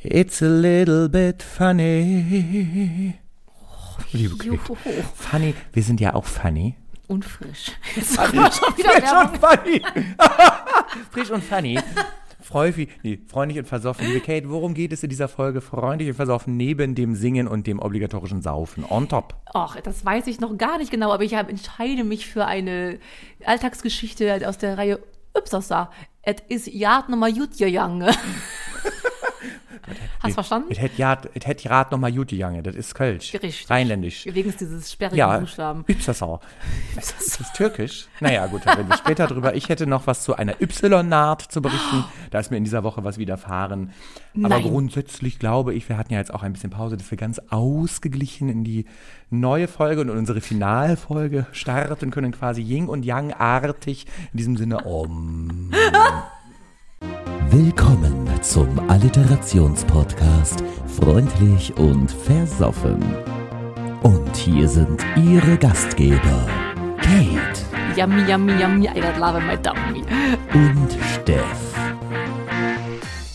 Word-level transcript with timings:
It's 0.00 0.42
a 0.42 0.46
little 0.48 1.08
bit 1.08 1.42
funny. 1.42 3.14
Liebe 4.12 4.36
Kate. 4.36 4.46
Juhu. 4.48 4.76
Funny, 5.14 5.54
wir 5.72 5.82
sind 5.82 6.00
ja 6.00 6.14
auch 6.14 6.24
funny. 6.24 6.74
Und 7.08 7.24
frisch. 7.24 7.72
Jetzt 7.96 8.16
wir 8.16 8.52
schon 8.52 8.76
wieder 8.76 8.90
Frisch 8.90 9.02
Werbung. 9.02 9.32
und 9.32 9.38
funny. 9.40 9.82
Frisch 11.10 11.30
und 11.30 11.42
funny. 11.42 11.78
Freufig, 12.40 12.90
nee, 13.02 13.18
freundlich 13.26 13.58
und 13.58 13.66
versoffen. 13.66 14.06
Liebe 14.06 14.20
Kate, 14.20 14.48
worum 14.48 14.72
geht 14.72 14.92
es 14.92 15.02
in 15.02 15.10
dieser 15.10 15.28
Folge? 15.28 15.60
Freundlich 15.60 16.08
und 16.10 16.14
versoffen 16.14 16.56
neben 16.56 16.94
dem 16.94 17.14
Singen 17.14 17.48
und 17.48 17.66
dem 17.66 17.78
obligatorischen 17.80 18.40
Saufen. 18.40 18.84
On 18.88 19.08
top. 19.08 19.34
Ach, 19.52 19.76
das 19.80 20.04
weiß 20.04 20.26
ich 20.28 20.38
noch 20.40 20.56
gar 20.56 20.78
nicht 20.78 20.90
genau, 20.90 21.12
aber 21.12 21.24
ich 21.24 21.34
hab- 21.34 21.50
entscheide 21.50 22.04
mich 22.04 22.26
für 22.26 22.46
eine 22.46 22.98
Alltagsgeschichte 23.44 24.46
aus 24.48 24.58
der 24.58 24.78
Reihe 24.78 25.00
Ypsosa. 25.36 25.90
Et 26.22 26.40
is 26.48 26.66
Jad 26.72 27.08
nummer 27.08 27.30
gut 27.32 27.58
gegangen. 27.58 28.08
Hast 30.22 30.34
verstanden? 30.34 30.68
Es 30.70 30.78
hätte 30.78 30.96
ja, 30.96 31.18
es 31.34 31.46
hätte 31.46 31.70
Rat 31.70 31.92
noch 31.92 31.98
mal 31.98 32.12
gut 32.12 32.28
gegangen. 32.28 32.62
Das 32.62 32.74
ist 32.74 32.94
Kölsch. 32.94 33.32
Richtig. 33.32 33.68
Rheinländisch. 33.70 34.26
Wegen 34.26 34.54
dieses 34.58 34.92
sperrigen 34.92 35.18
Ja, 35.18 35.38
Buchstaben. 35.38 35.84
Ypsasau. 35.88 36.40
Ist 36.96 37.40
das 37.40 37.52
türkisch? 37.52 38.06
Naja, 38.20 38.46
gut, 38.46 38.62
da 38.64 38.72
reden 38.72 38.88
wir 38.88 38.96
später 38.96 39.26
drüber. 39.26 39.54
Ich 39.54 39.68
hätte 39.68 39.86
noch 39.86 40.06
was 40.06 40.22
zu 40.22 40.34
einer 40.34 40.60
Y-Naht 40.60 41.42
zu 41.42 41.62
berichten. 41.62 42.04
Da 42.30 42.40
ist 42.40 42.50
mir 42.50 42.58
in 42.58 42.64
dieser 42.64 42.84
Woche 42.84 43.04
was 43.04 43.16
widerfahren. 43.16 43.90
Aber 44.36 44.48
Nein. 44.50 44.62
grundsätzlich 44.62 45.38
glaube 45.38 45.72
ich, 45.72 45.88
wir 45.88 45.96
hatten 45.96 46.12
ja 46.12 46.18
jetzt 46.18 46.32
auch 46.34 46.42
ein 46.42 46.52
bisschen 46.52 46.68
Pause, 46.68 46.98
dass 46.98 47.10
wir 47.10 47.16
ganz 47.16 47.40
ausgeglichen 47.48 48.50
in 48.50 48.64
die 48.64 48.84
neue 49.30 49.66
Folge 49.66 50.02
und 50.02 50.10
unsere 50.10 50.42
Finalfolge 50.42 51.46
starten 51.52 52.10
können, 52.10 52.32
quasi 52.32 52.60
Yin 52.60 52.86
und 52.88 53.06
Yang-artig. 53.06 54.04
In 54.32 54.36
diesem 54.36 54.56
Sinne, 54.58 54.84
Om. 54.84 55.70
Willkommen 57.50 58.28
zum 58.42 58.88
Alliterationspodcast 58.90 60.62
Freundlich 61.00 61.76
und 61.76 62.10
Versoffen. 62.10 63.02
Und 64.02 64.36
hier 64.36 64.68
sind 64.68 65.04
Ihre 65.16 65.56
Gastgeber 65.56 66.46
Kate 67.00 67.60
Yummy, 67.96 68.22
yummy, 68.30 68.52
yummy, 68.60 68.86
I 68.88 69.00
love 69.18 69.40
my 69.40 69.56
dummy. 69.56 70.04
und 70.54 70.88
Steff. 71.14 71.74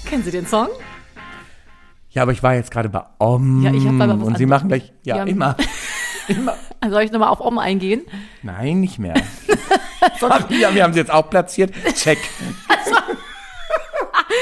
Kennen 0.06 0.24
Sie 0.24 0.32
den 0.32 0.46
Song? 0.46 0.68
Ja, 2.12 2.22
aber 2.22 2.32
ich 2.32 2.44
war 2.44 2.56
jetzt 2.56 2.72
gerade 2.72 2.90
bei 2.90 3.04
Om. 3.20 3.64
Ja, 3.64 3.72
ich 3.74 3.86
hab 3.86 4.00
aber 4.00 4.20
was 4.20 4.28
Und 4.28 4.38
Sie 4.38 4.46
machen 4.46 4.68
gleich, 4.70 4.94
ja, 5.04 5.18
Ja. 5.18 5.24
immer. 5.24 5.56
immer. 6.28 6.56
Also 6.80 6.96
soll 6.96 7.04
ich 7.04 7.12
nochmal 7.12 7.30
auf 7.30 7.42
Om 7.42 7.58
eingehen? 7.58 8.02
Nein, 8.42 8.80
nicht 8.80 9.00
mehr. 9.00 9.16
ja, 10.50 10.74
wir 10.74 10.84
haben 10.84 10.94
sie 10.94 11.00
jetzt 11.00 11.12
auch 11.12 11.30
platziert. 11.30 11.74
Check. 11.96 12.20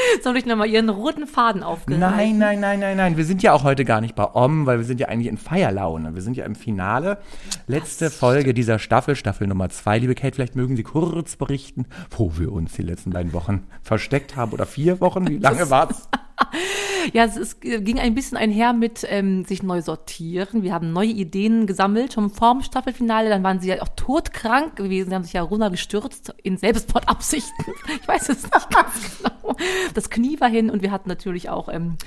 Soll 0.24 0.38
ich 0.38 0.46
nochmal 0.46 0.68
Ihren 0.68 0.90
roten 0.90 1.28
Faden 1.28 1.64
aufgreifen? 1.64 2.00
Nein, 2.00 2.38
nein, 2.38 2.60
nein, 2.60 2.80
nein, 2.80 2.98
nein. 2.98 3.18
Wir 3.18 3.26
sind 3.26 3.44
ja 3.44 3.54
auch 3.54 3.64
heute 3.64 3.86
gar 3.86 4.02
nicht 4.02 4.16
bei 4.16 4.24
Om, 4.24 4.66
weil 4.66 4.78
wir 4.78 4.86
sind 4.86 5.00
ja 5.00 5.08
eigentlich 5.08 5.28
in 5.28 5.38
Feierlaune. 5.38 6.16
Wir 6.16 6.22
sind 6.22 6.38
ja 6.38 6.46
im 6.46 6.56
Finale. 6.56 7.18
Letzte 7.68 8.10
Folge 8.10 8.54
dieser 8.54 8.80
Staffel, 8.80 9.16
Staffel 9.16 9.48
Nummer 9.48 9.70
zwei. 9.70 9.98
Liebe 10.00 10.16
Kate, 10.16 10.36
vielleicht 10.36 10.56
mögen 10.56 10.76
Sie 10.76 10.84
kurz 10.84 11.36
berichten, 11.36 11.86
wo 12.16 12.38
wir 12.38 12.52
uns 12.52 12.74
die 12.74 12.84
letzten 12.84 13.12
beiden 13.12 13.34
Wochen 13.34 13.64
versteckt 13.82 14.36
haben. 14.36 14.52
Oder 14.52 14.66
vier 14.66 15.02
Wochen? 15.02 15.28
Wie 15.28 15.38
lange 15.38 15.70
war's? 15.70 16.10
Ja, 17.14 17.26
es 17.26 17.36
ist, 17.36 17.62
ging 17.62 18.00
ein 18.00 18.14
bisschen 18.14 18.38
einher 18.38 18.74
mit 18.74 19.06
ähm, 19.10 19.44
sich 19.46 19.64
neu 19.64 19.82
sortieren. 19.82 20.62
Wir 20.62 20.74
haben 20.74 20.94
neue 20.94 21.10
Ideen 21.10 21.66
gesammelt, 21.66 22.14
schon 22.14 22.30
vorm 22.30 22.62
Staffelfinale. 22.62 23.30
Dann 23.30 23.44
waren 23.44 23.60
sie 23.60 23.70
ja 23.70 23.82
auch 23.82 23.90
todkrank 23.96 24.76
gewesen. 24.76 25.10
Sie 25.10 25.16
haben 25.16 25.24
sich 25.24 25.34
ja 25.34 25.42
runtergestürzt 25.42 26.34
in 26.44 26.58
Selbstmordabsichten. 26.58 27.66
Ich 28.02 28.08
weiß 28.08 28.30
es 28.30 28.44
nicht 28.44 28.70
ganz 28.70 29.18
genau. 29.18 29.56
Das 29.94 30.10
Knie 30.10 30.40
war 30.40 30.50
hin 30.50 30.70
und 30.70 30.82
wir 30.82 30.92
hatten 30.92 31.10
natürlich 31.10 31.50
auch 31.50 31.70
ähm, 31.70 31.98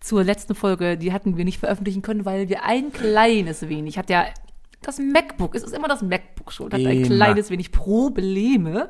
zur 0.00 0.22
letzten 0.22 0.54
Folge, 0.54 0.96
die 0.96 1.12
hatten 1.12 1.36
wir 1.36 1.44
nicht 1.44 1.58
veröffentlichen 1.58 2.02
können, 2.02 2.24
weil 2.24 2.48
wir 2.48 2.64
ein 2.64 2.92
kleines 2.92 3.68
wenig, 3.68 3.98
hat 3.98 4.10
ja 4.10 4.26
das 4.82 4.98
MacBook, 4.98 5.54
es 5.54 5.62
ist 5.62 5.74
immer 5.74 5.88
das 5.88 6.02
MacBook 6.02 6.52
schuld, 6.52 6.74
hat 6.74 6.80
ein 6.80 7.04
kleines 7.04 7.50
wenig 7.50 7.72
Probleme. 7.72 8.88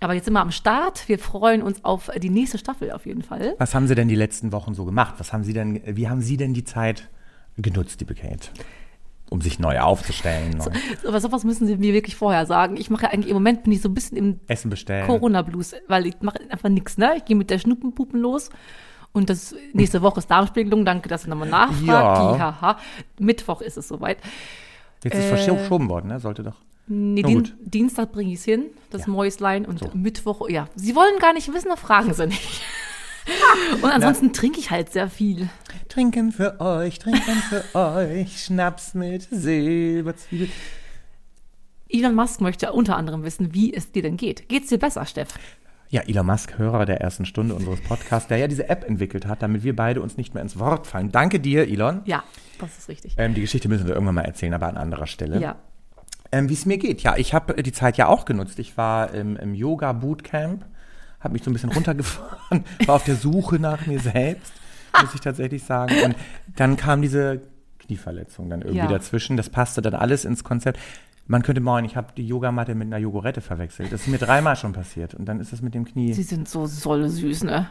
Aber 0.00 0.14
jetzt 0.14 0.26
sind 0.26 0.34
wir 0.34 0.40
am 0.40 0.50
Start. 0.50 1.08
Wir 1.08 1.18
freuen 1.18 1.62
uns 1.62 1.84
auf 1.84 2.10
die 2.16 2.30
nächste 2.30 2.58
Staffel 2.58 2.92
auf 2.92 3.06
jeden 3.06 3.22
Fall. 3.22 3.54
Was 3.58 3.74
haben 3.74 3.86
Sie 3.86 3.94
denn 3.94 4.08
die 4.08 4.14
letzten 4.14 4.52
Wochen 4.52 4.74
so 4.74 4.84
gemacht? 4.84 5.14
Was 5.18 5.32
haben 5.32 5.44
Sie 5.44 5.52
denn, 5.52 5.80
wie 5.84 6.08
haben 6.08 6.20
Sie 6.20 6.36
denn 6.36 6.54
die 6.54 6.64
Zeit 6.64 7.08
genutzt, 7.56 8.00
liebe 8.00 8.14
Kate? 8.14 8.48
Um 9.30 9.40
sich 9.40 9.60
neu 9.60 9.78
aufzustellen, 9.78 10.56
neu 10.58 10.70
Aber 11.06 11.20
sowas 11.20 11.44
müssen 11.44 11.66
Sie 11.66 11.76
mir 11.76 11.92
wirklich 11.92 12.16
vorher 12.16 12.46
sagen. 12.46 12.76
Ich 12.76 12.90
mache 12.90 13.04
ja 13.04 13.10
eigentlich 13.10 13.28
im 13.28 13.34
Moment 13.34 13.62
bin 13.62 13.72
ich 13.72 13.80
so 13.80 13.88
ein 13.88 13.94
bisschen 13.94 14.16
im 14.16 14.40
Essen 14.48 14.70
bestellen. 14.70 15.06
Corona-Blues, 15.06 15.74
weil 15.86 16.06
ich 16.06 16.16
mache 16.20 16.40
einfach 16.50 16.68
nichts, 16.68 16.98
ne? 16.98 17.14
Ich 17.16 17.24
gehe 17.24 17.36
mit 17.36 17.48
der 17.50 17.60
Schnuppenpupen 17.60 18.20
los. 18.20 18.50
Und 19.12 19.30
das 19.30 19.54
nächste 19.72 20.02
Woche 20.02 20.20
ist 20.20 20.30
Darmspiegelung. 20.30 20.84
Danke, 20.84 21.08
dass 21.08 21.24
du 21.24 21.30
nochmal 21.30 21.48
nachfragt. 21.48 21.86
Ja. 21.86 22.38
Haha. 22.38 22.78
Mittwoch 23.18 23.60
ist 23.60 23.76
es 23.76 23.88
soweit. 23.88 24.18
Jetzt 25.04 25.14
ist 25.14 25.24
Äh, 25.24 25.36
verschoben 25.36 25.88
worden, 25.88 26.08
ne? 26.08 26.20
Sollte 26.20 26.42
doch. 26.42 26.56
Nee, 26.86 27.22
Na 27.22 27.28
Dien 27.28 27.38
gut. 27.38 27.54
Dienstag 27.60 28.10
bringe 28.12 28.32
ich 28.32 28.40
es 28.40 28.44
hin, 28.44 28.66
das 28.90 29.02
Ja. 29.02 29.08
Mäuslein. 29.08 29.64
Und 29.64 29.94
Mittwoch, 29.94 30.48
ja. 30.48 30.68
Sie 30.74 30.94
wollen 30.96 31.18
gar 31.20 31.32
nicht 31.32 31.52
wissen, 31.52 31.68
da 31.68 31.76
fragen 31.76 32.12
Sie 32.14 32.26
nicht. 32.26 32.62
Und 33.82 33.90
ansonsten 33.90 34.32
trinke 34.32 34.58
ich 34.58 34.70
halt 34.70 34.90
sehr 34.92 35.08
viel. 35.08 35.48
Trinken 35.88 36.32
für 36.32 36.60
euch, 36.60 36.98
trinken 36.98 37.20
für 37.48 37.64
euch, 37.74 38.44
Schnaps 38.44 38.94
mit 38.94 39.28
Silberzwiebel. 39.30 40.48
Elon 41.88 42.14
Musk 42.14 42.40
möchte 42.40 42.72
unter 42.72 42.96
anderem 42.96 43.22
wissen, 43.24 43.52
wie 43.52 43.72
es 43.74 43.92
dir 43.92 44.02
denn 44.02 44.16
geht. 44.16 44.48
Geht's 44.48 44.68
dir 44.68 44.78
besser, 44.78 45.06
Steff? 45.06 45.28
Ja, 45.92 46.02
Elon 46.02 46.24
Musk, 46.26 46.56
Hörer 46.56 46.86
der 46.86 47.00
ersten 47.00 47.24
Stunde 47.24 47.52
unseres 47.54 47.80
Podcasts, 47.80 48.28
der 48.28 48.38
ja 48.38 48.46
diese 48.46 48.68
App 48.68 48.84
entwickelt 48.88 49.26
hat, 49.26 49.42
damit 49.42 49.64
wir 49.64 49.74
beide 49.74 50.00
uns 50.00 50.16
nicht 50.16 50.34
mehr 50.34 50.42
ins 50.42 50.56
Wort 50.58 50.86
fallen. 50.86 51.10
Danke 51.10 51.40
dir, 51.40 51.66
Elon. 51.68 52.02
Ja, 52.04 52.22
das 52.60 52.78
ist 52.78 52.88
richtig. 52.88 53.14
Ähm, 53.18 53.34
die 53.34 53.40
Geschichte 53.40 53.68
müssen 53.68 53.86
wir 53.88 53.94
irgendwann 53.94 54.14
mal 54.14 54.22
erzählen, 54.24 54.54
aber 54.54 54.68
an 54.68 54.76
anderer 54.76 55.08
Stelle. 55.08 55.40
Ja. 55.40 55.56
Ähm, 56.30 56.48
Wie 56.48 56.52
es 56.54 56.64
mir 56.64 56.78
geht. 56.78 57.02
Ja, 57.02 57.16
ich 57.16 57.34
habe 57.34 57.60
die 57.60 57.72
Zeit 57.72 57.96
ja 57.96 58.06
auch 58.06 58.24
genutzt. 58.24 58.60
Ich 58.60 58.76
war 58.76 59.12
im, 59.12 59.36
im 59.36 59.52
Yoga-Bootcamp, 59.52 60.64
habe 61.18 61.32
mich 61.32 61.42
so 61.42 61.50
ein 61.50 61.54
bisschen 61.54 61.72
runtergefahren, 61.72 62.64
war 62.86 62.94
auf 62.94 63.04
der 63.04 63.16
Suche 63.16 63.56
nach 63.58 63.84
mir 63.86 63.98
selbst, 63.98 64.52
muss 65.02 65.12
ich 65.12 65.20
tatsächlich 65.20 65.64
sagen. 65.64 65.92
Und 66.04 66.14
dann 66.54 66.76
kam 66.76 67.02
diese 67.02 67.40
Knieverletzung 67.80 68.48
dann 68.48 68.60
irgendwie 68.62 68.78
Ja. 68.78 68.86
dazwischen. 68.86 69.36
Das 69.36 69.50
passte 69.50 69.82
dann 69.82 69.94
alles 69.94 70.24
ins 70.24 70.44
Konzept. 70.44 70.78
Man 71.30 71.44
könnte 71.44 71.60
meinen, 71.60 71.84
ich 71.84 71.94
habe 71.94 72.08
die 72.16 72.26
Yogamatte 72.26 72.74
mit 72.74 72.88
einer 72.88 72.98
Jogurette 72.98 73.40
verwechselt. 73.40 73.92
Das 73.92 74.00
ist 74.00 74.08
mir 74.08 74.18
dreimal 74.18 74.56
schon 74.56 74.72
passiert. 74.72 75.14
Und 75.14 75.26
dann 75.26 75.38
ist 75.38 75.52
es 75.52 75.62
mit 75.62 75.76
dem 75.76 75.84
Knie. 75.84 76.12
Sie 76.12 76.24
sind 76.24 76.48
so 76.48 76.66
soll 76.66 77.08
süß, 77.08 77.44
ne? 77.44 77.68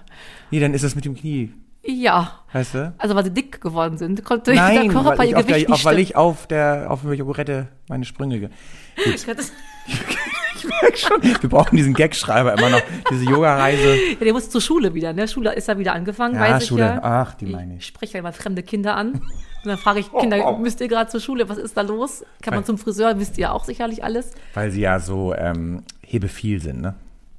Nee, 0.50 0.62
dann 0.62 0.74
ist 0.74 0.84
es 0.84 0.96
mit 0.96 1.04
dem 1.04 1.14
Knie. 1.14 1.52
Ja. 1.84 2.40
Weißt 2.54 2.76
du? 2.76 2.94
Also 2.98 3.16
weil 3.16 3.26
sie 3.26 3.34
dick 3.34 3.60
geworden 3.60 3.98
sind, 3.98 4.24
konnte 4.24 4.54
Nein, 4.54 4.84
der 4.84 4.94
Körper 4.94 5.26
ich, 5.26 5.32
ihr 5.32 5.38
auf 5.38 5.46
der, 5.46 5.56
Gewicht 5.56 5.70
auf, 5.70 5.76
nicht 5.76 5.86
weil 5.86 6.00
ich 6.00 6.16
auf 6.16 6.48
der 6.48 6.90
auf 6.90 7.02
der 7.02 7.14
Jogurette 7.16 7.68
meine 7.90 8.06
Sprünge. 8.06 8.40
Ge 8.40 8.50
Ich 8.96 9.28
ich 9.28 9.28
merk 9.28 10.98
schon, 10.98 11.22
wir 11.22 11.50
brauchen 11.50 11.76
diesen 11.76 11.94
Gagschreiber 11.94 12.58
immer 12.58 12.70
noch, 12.70 12.82
diese 13.12 13.26
Yoga-Reise. 13.26 13.94
Ja, 13.94 14.24
der 14.24 14.32
muss 14.32 14.50
zur 14.50 14.62
Schule 14.62 14.94
wieder, 14.94 15.12
ne? 15.12 15.28
Schule 15.28 15.54
ist 15.54 15.68
ja 15.68 15.78
wieder 15.78 15.92
angefangen, 15.92 16.36
Ja, 16.36 16.42
weiß 16.42 16.64
ich 16.64 16.70
Schule. 16.70 16.84
ja. 16.84 17.00
Ach, 17.04 17.34
die 17.34 17.48
meine 17.48 17.74
ich. 17.74 17.80
Ich 17.80 17.88
spreche 17.88 18.14
ja 18.14 18.20
immer 18.20 18.32
fremde 18.32 18.64
Kinder 18.64 18.96
an. 18.96 19.22
Und 19.64 19.68
dann 19.70 19.78
frage 19.78 20.00
ich, 20.00 20.12
Kinder, 20.14 20.58
müsst 20.58 20.80
ihr 20.82 20.88
gerade 20.88 21.10
zur 21.10 21.20
Schule? 21.20 21.50
Was 21.50 21.58
ist 21.58 21.76
da 21.76 21.82
los? 21.82 22.24
Kann 22.42 22.54
man 22.54 22.64
zum 22.66 22.78
Friseur? 22.78 23.20
Wisst 23.20 23.38
ihr 23.38 23.44
ja 23.44 23.52
auch 23.52 23.66
sicherlich 23.66 24.04
alles. 24.04 24.32
Weil 24.54 24.72
sie 24.72 24.82
ja 24.82 25.00
so 25.00 25.34
ähm, 25.36 25.84
hebefiel 26.02 26.62
sind, 26.62 26.82
ne? 26.82 26.96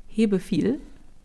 Hebe 0.09 0.39
viel. 0.39 0.81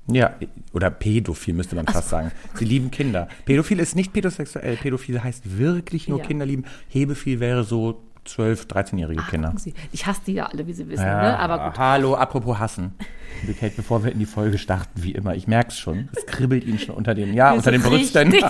Ja, 0.08 0.36
oder 0.72 0.92
pädophil 0.92 1.54
müsste 1.56 1.76
man 1.76 1.88
fast 1.88 2.10
sagen. 2.10 2.32
Sie 2.54 2.64
lieben 2.66 2.92
Kinder. 2.92 3.28
Pädophil 3.46 3.80
ist 3.80 3.96
nicht 3.96 4.14
pädosexuell. 4.14 4.78
Pädophil 4.78 5.22
heißt 5.24 5.58
wirklich 5.58 6.08
nur 6.08 6.20
Ja. 6.20 6.26
Kinder 6.26 6.46
lieben. 6.46 6.66
Hebefiel 6.90 7.40
wäre 7.40 7.64
so 7.64 8.02
12-, 8.28 8.68
13-jährige 8.68 9.24
Kinder. 9.24 9.54
Sie, 9.58 9.74
Ich 9.92 10.06
hasse 10.06 10.22
die 10.28 10.34
ja 10.34 10.46
alle, 10.46 10.66
wie 10.68 10.74
Sie 10.74 10.88
wissen, 10.88 11.04
Ja, 11.06 11.22
ne? 11.22 11.40
Aber 11.40 11.70
gut. 11.70 11.78
Hallo, 11.80 12.16
apropos 12.16 12.58
hassen. 12.60 12.94
Liebe 13.42 13.54
Kate, 13.60 13.74
bevor 13.76 14.04
wir 14.04 14.12
in 14.12 14.20
die 14.20 14.26
Folge 14.26 14.58
starten, 14.58 15.04
wie 15.04 15.12
immer, 15.12 15.36
ich 15.36 15.48
merke 15.48 15.70
es 15.70 15.78
schon. 15.78 16.10
Es 16.16 16.26
kribbelt 16.26 16.64
Ihnen 16.64 16.80
schon 16.80 16.96
unter 16.96 17.14
den, 17.14 17.34
ja, 17.34 17.52
Mir 17.52 17.58
unter 17.58 17.72
den 17.72 17.82
Brüsten. 17.82 18.32
richtig. 18.32 18.46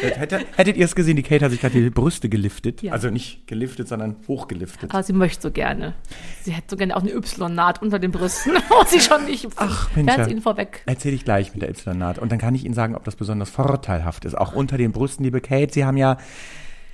Hätte, 0.00 0.40
hättet 0.56 0.76
ihr 0.76 0.84
es 0.84 0.94
gesehen, 0.94 1.16
die 1.16 1.22
Kate 1.22 1.44
hat 1.44 1.52
sich 1.52 1.60
gerade 1.60 1.80
die 1.80 1.90
Brüste 1.90 2.28
geliftet. 2.28 2.82
Ja. 2.82 2.92
Also 2.92 3.10
nicht 3.10 3.46
geliftet, 3.46 3.88
sondern 3.88 4.16
hochgeliftet. 4.28 4.90
Aber 4.92 5.02
sie 5.02 5.12
möchte 5.12 5.42
so 5.42 5.50
gerne. 5.50 5.94
Sie 6.42 6.52
hätte 6.52 6.68
so 6.70 6.76
gerne 6.76 6.96
auch 6.96 7.02
eine 7.02 7.12
Y-Naht 7.12 7.82
unter 7.82 7.98
den 7.98 8.10
Brüsten, 8.10 8.52
wo 8.68 8.84
sie 8.86 9.00
schon 9.00 9.24
nicht. 9.24 9.48
Ach, 9.56 9.90
Mensch. 9.96 10.16
Ja. 10.16 10.26
Ihnen 10.26 10.42
vorweg. 10.42 10.82
Erzähle 10.86 11.14
ich 11.14 11.24
gleich 11.24 11.52
mit 11.52 11.62
der 11.62 11.70
Y-Naht. 11.70 12.18
Und 12.18 12.30
dann 12.32 12.38
kann 12.38 12.54
ich 12.54 12.64
Ihnen 12.64 12.74
sagen, 12.74 12.94
ob 12.94 13.04
das 13.04 13.16
besonders 13.16 13.50
vorteilhaft 13.50 14.24
ist. 14.24 14.36
Auch 14.36 14.54
unter 14.54 14.76
den 14.78 14.92
Brüsten, 14.92 15.24
liebe 15.24 15.40
Kate. 15.40 15.72
Sie 15.72 15.84
haben 15.84 15.96
ja 15.96 16.16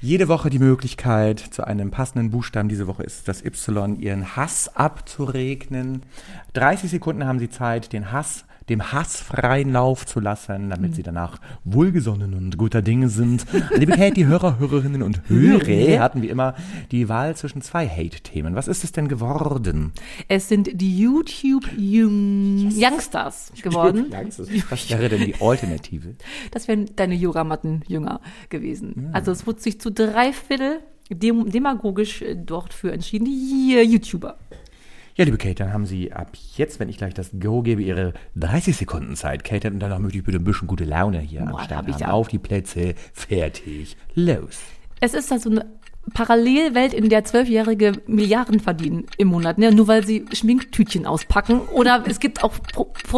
jede 0.07 0.29
Woche 0.29 0.51
die 0.51 0.61
Möglichkeit, 0.61 1.41
zu 1.41 1.67
einem 1.67 1.91
passenden 1.91 2.31
Buchstaben, 2.31 2.69
diese 2.69 2.87
Woche 2.87 3.03
ist 3.03 3.27
das 3.27 3.45
Y, 3.45 3.99
Ihren 3.99 4.37
Hass 4.37 4.71
abzuregnen. 4.77 6.05
30 6.53 6.93
Sekunden 6.93 7.27
haben 7.27 7.41
Sie 7.41 7.51
Zeit, 7.51 7.93
den 7.93 8.13
Hass 8.13 8.45
dem 8.69 8.93
Hass 8.93 9.21
freien 9.21 9.73
Lauf 9.73 10.07
zu 10.07 10.21
lassen, 10.21 10.71
damit 10.71 10.95
sie 10.95 11.03
danach 11.03 11.41
wohlgesonnen 11.65 12.35
und 12.35 12.59
guter 12.59 12.83
Dinge 12.83 13.09
sind. 13.09 13.47
Liebe 13.77 13.93
Kate, 13.93 14.15
die 14.15 14.27
Hörer, 14.27 14.59
Hörerinnen 14.59 15.03
und 15.03 15.29
Hörer 15.29 16.01
hatten 16.01 16.23
wie 16.23 16.29
immer 16.29 16.55
die 16.91 17.09
Wahl 17.09 17.37
zwischen 17.37 17.63
zwei 17.63 17.89
Hate-Themen. 17.89 18.55
Was 18.55 18.69
ist 18.69 18.85
es 18.85 18.93
denn 18.93 19.09
geworden? 19.09 19.93
Es 20.29 20.49
sind 20.49 20.81
die 20.81 20.99
YouTube 20.99 21.69
Jung 21.77 22.71
Youngsters 22.73 23.53
geworden. 23.63 24.07
Was 24.71 24.91
wäre 24.91 25.09
denn 25.09 25.25
die 25.25 25.35
Alternative? 25.41 26.17
Das 26.51 26.69
wären 26.69 26.87
deine 26.97 27.15
Yogamatten-Jünger 27.15 28.21
gewesen. 28.49 29.11
Also 29.13 29.31
es 29.31 29.47
wurde 29.47 29.61
sich 29.61 29.81
zu 29.81 29.91
drei 29.91 30.33
Viertel 30.33 30.81
dem, 31.11 31.51
demagogisch 31.51 32.23
äh, 32.23 32.35
dort 32.35 32.73
für 32.73 32.93
entschieden, 32.93 33.27
die 33.27 33.77
YouTuber. 33.81 34.39
Ja, 35.17 35.25
liebe 35.25 35.39
Kate, 35.39 35.55
dann 35.55 35.73
haben 35.73 35.87
Sie 35.87 36.13
ab 36.13 36.33
jetzt, 36.57 36.79
wenn 36.79 36.91
ich 36.91 36.99
gleich 36.99 37.15
das 37.15 37.31
Go 37.41 37.63
gebe, 37.63 37.83
Ihre 37.83 38.13
30 38.35 38.77
Sekunden 38.77 39.17
Zeit. 39.17 39.45
Kate, 39.45 39.71
und 39.71 39.81
danach 39.81 39.99
möchte 39.99 40.19
ich 40.19 40.25
bitte 40.25 40.37
ein 40.37 40.45
bisschen 40.45 40.69
gute 40.69 40.85
Laune 40.85 41.21
hier 41.21 41.41
Boah, 41.41 41.59
am 41.59 41.65
Start 41.65 41.87
hab 41.87 42.01
haben. 42.03 42.11
Auf 42.13 42.29
die 42.29 42.39
Plätze, 42.39 42.95
fertig, 43.15 43.97
los. 44.15 44.59
Es 45.01 45.15
ist 45.15 45.31
da 45.31 45.39
so 45.39 45.49
eine 45.49 45.65
Parallelwelt, 46.15 46.95
in 46.95 47.09
der 47.09 47.25
Zwölfjährige 47.25 47.93
Milliarden 48.07 48.61
verdienen 48.61 49.07
im 49.17 49.29
Monat, 49.29 49.59
ne? 49.59 49.73
nur 49.73 49.89
weil 49.89 50.07
sie 50.07 50.25
Schminktütchen 50.33 51.05
auspacken. 51.05 51.61
Oder 51.73 52.05
es 52.07 52.21
gibt 52.21 52.45
auch, 52.45 52.53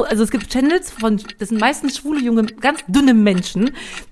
also 0.09 0.23
es 0.23 0.31
gibt 0.31 0.51
Channels 0.51 0.91
von, 0.91 1.21
das 1.39 1.51
sind 1.51 1.61
meistens 1.61 1.99
schwule, 1.99 2.21
junge, 2.21 2.45
ganz 2.45 2.81
dünne 2.89 3.15
Menschen, 3.15 3.71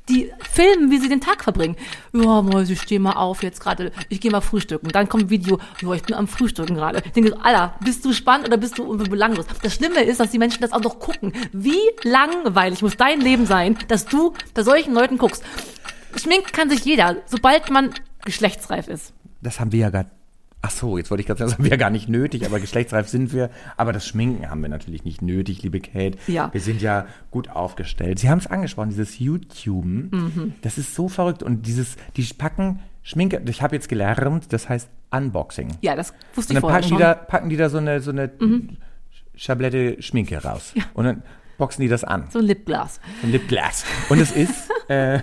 die 0.09 0.31
filmen, 0.51 0.91
wie 0.91 0.99
sie 0.99 1.09
den 1.09 1.21
Tag 1.21 1.43
verbringen. 1.43 1.77
Ja, 2.13 2.43
Mäuse, 2.43 2.75
ich 2.75 2.83
steh 2.83 2.99
mal 2.99 3.15
auf 3.15 3.43
jetzt 3.43 3.61
gerade, 3.61 3.93
ich 4.09 4.21
gehe 4.21 4.31
mal 4.31 4.41
frühstücken. 4.41 4.89
Dann 4.89 5.09
kommt 5.09 5.25
ein 5.25 5.31
Video, 5.31 5.59
ja, 5.81 5.93
ich 5.93 6.03
bin 6.03 6.15
am 6.15 6.29
Frühstücken 6.29 6.75
gerade. 6.75 7.03
Ich 7.05 7.13
denke, 7.13 7.31
so, 7.31 7.37
Alter, 7.37 7.75
bist 7.83 8.05
du 8.05 8.13
spannend 8.13 8.47
oder 8.47 8.57
bist 8.57 8.79
du 8.79 8.97
belanglos? 8.97 9.47
Das 9.63 9.75
Schlimme 9.75 10.03
ist, 10.05 10.21
dass 10.21 10.31
die 10.31 10.39
Menschen 10.39 10.61
das 10.61 10.73
auch 10.73 10.83
noch 10.83 11.01
gucken. 11.01 11.33
Wie 11.53 11.81
langweilig 12.03 12.83
muss 12.83 12.97
dein 12.97 13.21
Leben 13.21 13.47
sein, 13.47 13.77
dass 13.89 14.07
du 14.07 14.35
bei 14.55 14.63
solchen 14.63 14.95
Leuten 14.95 15.19
guckst? 15.19 15.43
Schminken 16.17 16.53
kann 16.53 16.71
sich 16.71 16.85
jeder, 16.85 17.17
sobald 17.27 17.71
man 17.71 17.91
geschlechtsreif 18.27 18.89
ist. 18.89 19.15
Das 19.41 19.59
haben 19.59 19.73
wir 19.73 19.81
ja 19.81 19.91
gar. 19.91 20.05
Ach 20.63 20.71
so, 20.71 20.99
jetzt 20.99 21.11
wollte 21.11 21.21
ich 21.21 21.27
gerade 21.27 21.39
sagen, 21.39 21.51
das 21.51 21.59
haben 21.59 21.65
wir 21.65 21.71
ja 21.71 21.77
gar 21.77 21.91
nicht 21.91 22.09
nötig, 22.09 22.45
aber 22.45 22.61
geschlechtsreif 22.61 23.09
sind 23.09 23.33
wir. 23.33 23.51
Aber 23.79 23.93
das 23.93 24.07
Schminken 24.07 24.51
haben 24.51 24.61
wir 24.61 24.69
natürlich 24.69 25.05
nicht 25.05 25.23
nötig, 25.23 25.63
liebe 25.63 25.81
Kate. 25.81 26.19
Ja. 26.27 26.53
Wir 26.53 26.61
sind 26.61 26.83
ja 26.83 27.07
gut 27.31 27.49
aufgestellt. 27.49 28.19
Sie 28.19 28.29
haben 28.29 28.39
es 28.39 28.47
angesprochen, 28.47 28.91
dieses 28.91 29.19
YouTuben. 29.19 30.11
Mhm. 30.11 30.55
Das 30.61 30.77
ist 30.77 30.95
so 30.95 31.09
verrückt. 31.09 31.43
Und 31.43 31.67
dieses, 31.67 31.97
die 32.17 32.25
packen 32.37 32.81
Schminke, 33.03 33.41
ich 33.49 33.63
habe 33.63 33.77
jetzt 33.77 33.89
gelernt, 33.89 34.53
das 34.53 34.69
heißt 34.69 34.89
Unboxing. 35.13 35.79
Ja, 35.81 35.95
das 35.95 36.13
wusste 36.35 36.53
Und 36.53 36.57
ich 36.57 36.61
dann 36.61 36.61
vorher 36.61 36.81
packen 36.81 36.83
die, 36.83 36.89
schon. 36.89 36.99
Mhm. 36.99 37.01
da, 37.01 37.15
packen 37.15 37.49
die 37.49 37.57
da 37.57 37.69
so 37.69 37.79
eine, 37.79 38.01
so 38.01 38.11
eine 38.11 38.31
Schablette 39.37 40.03
Schminke 40.03 40.43
raus. 40.43 40.75
Und 40.95 41.05
dann 41.05 41.23
boxen 41.59 41.83
die 41.83 41.89
das 41.89 42.03
an. 42.05 42.27
so 42.31 42.39
ein 42.39 42.47
Lipglas. 42.47 43.01
Ein 43.23 43.33
Lipglas. 43.33 43.85
Und 44.09 44.21
es 44.21 44.33
ist, 44.33 44.71
äh, 44.89 45.19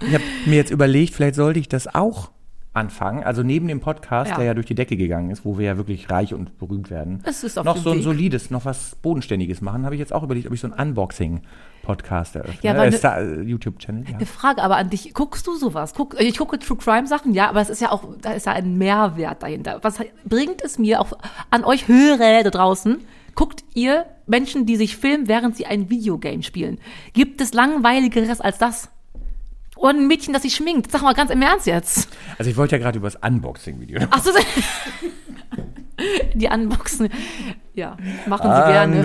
ich 0.00 0.14
habe 0.14 0.24
mir 0.46 0.56
jetzt 0.56 0.70
überlegt, 0.70 1.14
vielleicht 1.14 1.34
sollte 1.34 1.60
ich 1.60 1.68
das 1.68 1.92
auch 1.92 2.30
anfangen. 2.74 3.24
Also 3.24 3.42
neben 3.42 3.66
dem 3.66 3.80
Podcast, 3.80 4.30
Ja. 4.30 4.36
der 4.36 4.44
ja 4.46 4.54
durch 4.54 4.66
die 4.66 4.74
Decke 4.74 4.96
gegangen 4.96 5.30
ist, 5.30 5.44
wo 5.44 5.58
wir 5.58 5.66
ja 5.66 5.76
wirklich 5.76 6.10
reich 6.10 6.32
und 6.34 6.58
berühmt 6.58 6.90
werden, 6.90 7.20
Es 7.24 7.42
ist 7.42 7.58
auf 7.58 7.64
noch 7.64 7.76
so 7.76 7.90
ein 7.90 7.96
Weg. 7.96 8.04
solides, 8.04 8.50
noch 8.50 8.64
was 8.64 8.94
Bodenständiges 9.02 9.60
machen, 9.60 9.84
habe 9.84 9.94
ich 9.94 9.98
jetzt 9.98 10.12
auch 10.12 10.22
überlegt, 10.22 10.46
ob 10.46 10.52
ich 10.52 10.60
so 10.60 10.70
einen 10.70 10.90
Unboxing-Podcast 10.90 12.36
eröffne. 12.36 12.58
Ja, 12.62 12.74
äh, 12.84 12.90
ne- 12.90 13.40
äh, 13.40 13.42
YouTube-Channel. 13.42 14.04
Ja. 14.08 14.16
Eine 14.16 14.26
Frage 14.26 14.62
aber 14.62 14.76
an 14.76 14.90
dich. 14.90 15.12
Guckst 15.14 15.46
du 15.46 15.56
sowas? 15.56 15.94
Guck, 15.94 16.20
ich 16.20 16.36
gucke 16.38 16.58
True 16.58 16.76
Crime 16.76 17.06
Sachen, 17.06 17.32
ja, 17.34 17.48
aber 17.48 17.60
es 17.60 17.70
ist 17.70 17.80
ja 17.80 17.90
auch, 17.90 18.04
da 18.20 18.32
ist 18.32 18.46
ja 18.46 18.52
ein 18.52 18.76
Mehrwert 18.78 19.42
dahinter. 19.42 19.78
Was 19.82 19.98
bringt 20.24 20.62
es 20.62 20.78
mir 20.78 21.00
auch 21.00 21.12
an 21.50 21.64
euch 21.64 21.88
Hörer 21.88 22.42
da 22.44 22.50
draußen? 22.50 22.98
Guckt 23.34 23.64
ihr 23.74 24.04
Menschen, 24.26 24.66
die 24.66 24.76
sich 24.76 24.96
filmen, 24.96 25.28
während 25.28 25.56
sie 25.56 25.66
ein 25.66 25.90
Videogame 25.90 26.42
spielen? 26.42 26.78
Gibt 27.12 27.40
es 27.40 27.54
langweiligeres 27.54 28.40
als 28.40 28.58
das? 28.58 28.90
Oder 29.78 29.90
ein 29.90 30.08
Mädchen, 30.08 30.32
das 30.32 30.42
sich 30.42 30.54
schminkt? 30.54 30.90
Sag 30.90 31.02
mal 31.02 31.14
ganz 31.14 31.30
im 31.30 31.40
Ernst 31.40 31.66
jetzt. 31.66 32.08
Also 32.36 32.50
ich 32.50 32.56
wollte 32.56 32.76
ja 32.76 32.82
gerade 32.82 32.98
über 32.98 33.08
das 33.08 33.16
Unboxing-Video. 33.22 34.00
Ach 34.10 34.22
so, 34.22 34.30
die 36.34 36.48
Unboxen. 36.48 37.08
Ja, 37.74 37.96
machen 38.26 38.50
sie 38.52 38.72
gerne. 38.72 39.02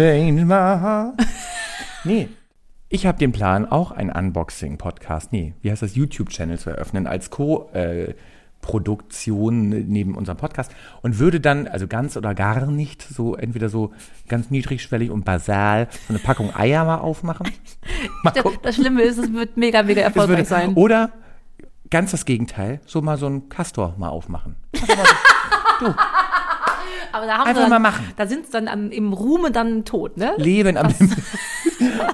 nee. 2.03 2.27
Ich 2.89 3.05
habe 3.07 3.17
den 3.17 3.31
Plan, 3.31 3.65
auch 3.65 3.91
einen 3.91 4.11
Unboxing-Podcast, 4.11 5.31
nee, 5.31 5.55
wie 5.61 5.71
heißt 5.71 5.81
das, 5.81 5.95
YouTube-Channel 5.95 6.59
zu 6.59 6.69
eröffnen 6.69 7.07
als 7.07 7.31
Co-Produktion 8.63 9.69
neben 9.69 10.15
unserem 10.15 10.37
Podcast 10.37 10.71
und 11.01 11.19
würde 11.19 11.39
dann, 11.39 11.67
also 11.67 11.87
ganz 11.87 12.17
oder 12.17 12.33
gar 12.33 12.65
nicht, 12.65 13.01
so 13.03 13.35
entweder 13.35 13.69
so 13.69 13.91
ganz 14.27 14.49
niedrigschwellig 14.49 15.11
und 15.11 15.25
basal 15.25 15.87
so 16.07 16.13
eine 16.13 16.19
Packung 16.19 16.55
Eier 16.55 16.85
mal 16.85 16.97
aufmachen. 16.97 17.51
Mal. 18.23 18.33
Das 18.61 18.75
Schlimme 18.75 19.01
ist, 19.03 19.17
es 19.17 19.33
wird 19.33 19.57
mega, 19.57 19.83
mega 19.83 20.01
Es 20.01 20.07
erfolgreich 20.07 20.37
würde, 20.37 20.49
sein. 20.49 20.73
Oder 20.75 21.11
ganz 21.89 22.11
das 22.11 22.25
Gegenteil, 22.25 22.79
so 22.85 23.01
mal 23.01 23.17
so 23.17 23.25
einen 23.25 23.49
Castor 23.49 23.95
mal 23.97 24.09
aufmachen. 24.09 24.55
Aber 27.11 27.25
da 27.27 27.37
haben 27.37 27.47
Einfach 27.47 27.53
sie 27.53 27.69
dann, 27.69 27.69
mal 27.69 27.79
machen. 27.79 28.11
Da 28.15 28.25
sind 28.25 28.45
sie 28.47 28.51
dann 28.51 28.67
am, 28.67 28.89
im 28.89 29.13
Ruhme 29.13 29.51
dann 29.51 29.85
tot, 29.85 30.17
ne? 30.17 30.33
Leben 30.37 30.77
am 30.77 30.91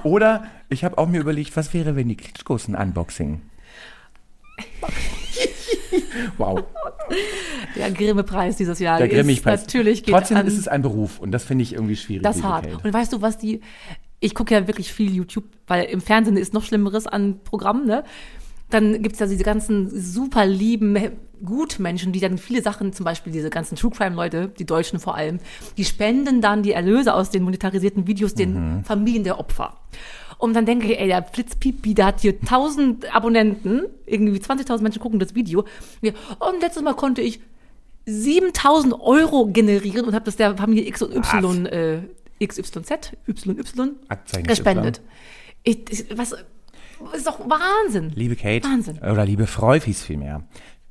Oder 0.02 0.44
ich 0.68 0.84
habe 0.84 0.98
auch 0.98 1.06
mir 1.06 1.20
überlegt, 1.20 1.56
was 1.56 1.72
wäre, 1.72 1.96
wenn 1.96 2.08
die 2.08 2.16
Klitschkos 2.16 2.68
ein 2.68 2.74
Unboxing? 2.74 3.40
wow, 6.38 6.62
Der 7.76 7.90
Grimme-Preis 7.90 8.56
dieses 8.56 8.78
Jahr 8.78 8.98
der 8.98 9.10
ist 9.10 9.44
natürlich 9.44 10.02
geht 10.02 10.14
Trotzdem 10.14 10.36
an 10.38 10.46
ist 10.46 10.58
es 10.58 10.68
ein 10.68 10.82
Beruf 10.82 11.18
und 11.18 11.32
das 11.32 11.44
finde 11.44 11.62
ich 11.62 11.74
irgendwie 11.74 11.96
schwierig. 11.96 12.22
das 12.22 12.42
hart. 12.42 12.64
Kate. 12.70 12.78
Und 12.82 12.92
weißt 12.92 13.12
du, 13.12 13.22
was 13.22 13.38
die, 13.38 13.60
ich 14.20 14.34
gucke 14.34 14.54
ja 14.54 14.66
wirklich 14.66 14.92
viel 14.92 15.12
YouTube, 15.14 15.44
weil 15.66 15.84
im 15.84 16.00
Fernsehen 16.00 16.36
ist 16.36 16.52
noch 16.54 16.62
Schlimmeres 16.64 17.06
an 17.06 17.40
Programmen, 17.44 17.86
ne? 17.86 18.04
Dann 18.70 19.02
gibt's 19.02 19.18
ja 19.18 19.26
diese 19.26 19.42
ganzen 19.42 19.90
super 19.90 20.46
lieben 20.46 20.96
Gutmenschen, 21.44 22.12
die 22.12 22.20
dann 22.20 22.38
viele 22.38 22.62
Sachen, 22.62 22.92
zum 22.92 23.04
Beispiel 23.04 23.32
diese 23.32 23.50
ganzen 23.50 23.74
True 23.76 23.90
Crime-Leute, 23.90 24.52
die 24.58 24.64
Deutschen 24.66 25.00
vor 25.00 25.16
allem, 25.16 25.38
die 25.76 25.84
spenden 25.84 26.40
dann 26.40 26.62
die 26.62 26.72
Erlöse 26.72 27.14
aus 27.14 27.30
den 27.30 27.42
monetarisierten 27.42 28.06
Videos 28.06 28.34
den 28.34 28.76
Mhm. 28.76 28.84
Familien 28.84 29.24
der 29.24 29.40
Opfer. 29.40 29.76
Und 30.40 30.54
dann 30.54 30.64
denke 30.64 30.90
ich, 30.90 30.98
ey, 30.98 31.06
der 31.06 31.22
Flitzpipi, 31.22 31.92
der 31.92 32.06
hat 32.06 32.20
hier 32.20 32.32
1000 32.32 33.14
Abonnenten, 33.14 33.82
irgendwie 34.06 34.38
20.000 34.38 34.80
Menschen 34.80 35.00
gucken 35.00 35.18
das 35.18 35.34
Video. 35.34 35.66
Und 36.00 36.60
letztes 36.62 36.82
Mal 36.82 36.94
konnte 36.94 37.20
ich 37.20 37.40
7000 38.06 38.94
Euro 39.00 39.46
generieren 39.46 40.06
und 40.06 40.14
habe 40.14 40.24
das 40.24 40.36
der 40.36 40.56
Familie 40.56 40.86
X 40.88 41.02
und 41.02 41.14
Y, 41.14 41.66
äh, 41.66 41.98
XYZ, 42.42 43.12
YY 43.26 44.42
gespendet. 44.44 45.02
Ich, 45.62 45.78
ich, 45.90 46.18
was, 46.18 46.34
ist 47.12 47.26
doch 47.26 47.40
Wahnsinn. 47.40 48.10
Liebe 48.14 48.34
Kate, 48.34 48.66
Wahnsinn. 48.66 48.98
oder 48.98 49.26
liebe 49.26 49.46
Freufis 49.46 50.02
vielmehr, 50.02 50.44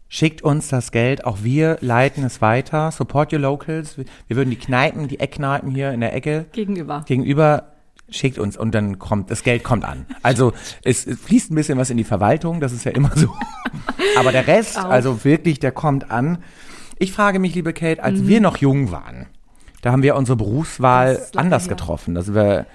schickt 0.10 0.44
uns 0.44 0.68
das 0.68 0.92
Geld, 0.92 1.25
auch 1.25 1.40
wir 1.42 1.80
leiten 1.81 2.24
es 2.24 2.40
weiter, 2.40 2.92
support 2.92 3.34
your 3.34 3.40
locals, 3.40 3.98
wir, 3.98 4.06
wir 4.28 4.36
würden 4.38 4.51
die 4.51 4.57
Kneipen, 4.57 5.07
die 5.07 5.19
Eckkneipen 5.19 5.72
hier 5.72 5.92
in 5.92 6.01
der 6.01 6.13
Ecke 6.13 6.46
Gegenüber. 6.51 7.04
gegenüber 7.07 7.79
schickt 8.12 8.38
uns 8.40 8.58
und 8.58 8.74
dann 8.76 9.00
kommt 9.00 9.30
das 9.32 9.44
Geld 9.44 9.64
kommt 9.64 9.86
an. 9.86 10.06
Also 10.24 10.54
es, 10.84 11.06
es 11.06 11.20
fließt 11.20 11.52
ein 11.52 11.56
bisschen 11.56 11.78
was 11.78 11.90
in 11.90 11.98
die 11.98 12.04
Verwaltung, 12.04 12.60
das 12.60 12.72
ist 12.74 12.84
ja 12.86 12.92
immer 12.92 13.12
so. 13.16 13.28
Aber 14.18 14.32
der 14.32 14.48
Rest, 14.48 14.78
Auch. 14.80 14.86
also 14.89 15.24
wirklich, 15.24 15.60
der 15.60 15.72
kommt 15.72 16.12
an. 16.12 16.39
Ich 16.98 17.12
frage 17.12 17.39
mich, 17.39 17.56
liebe 17.56 17.74
Kate, 17.74 18.01
Mhm. 18.01 18.06
als 18.06 18.28
wir 18.28 18.42
noch 18.42 18.58
jung 18.58 18.92
waren, 18.92 19.28
da 19.82 19.92
haben 19.92 20.04
wir 20.04 20.16
unsere 20.16 20.36
Berufswahl 20.36 21.16
Das 21.16 21.36
anders 21.38 21.63
her. 21.63 21.70
getroffen. 21.70 22.18
Also 22.18 22.36
wir, 22.36 22.66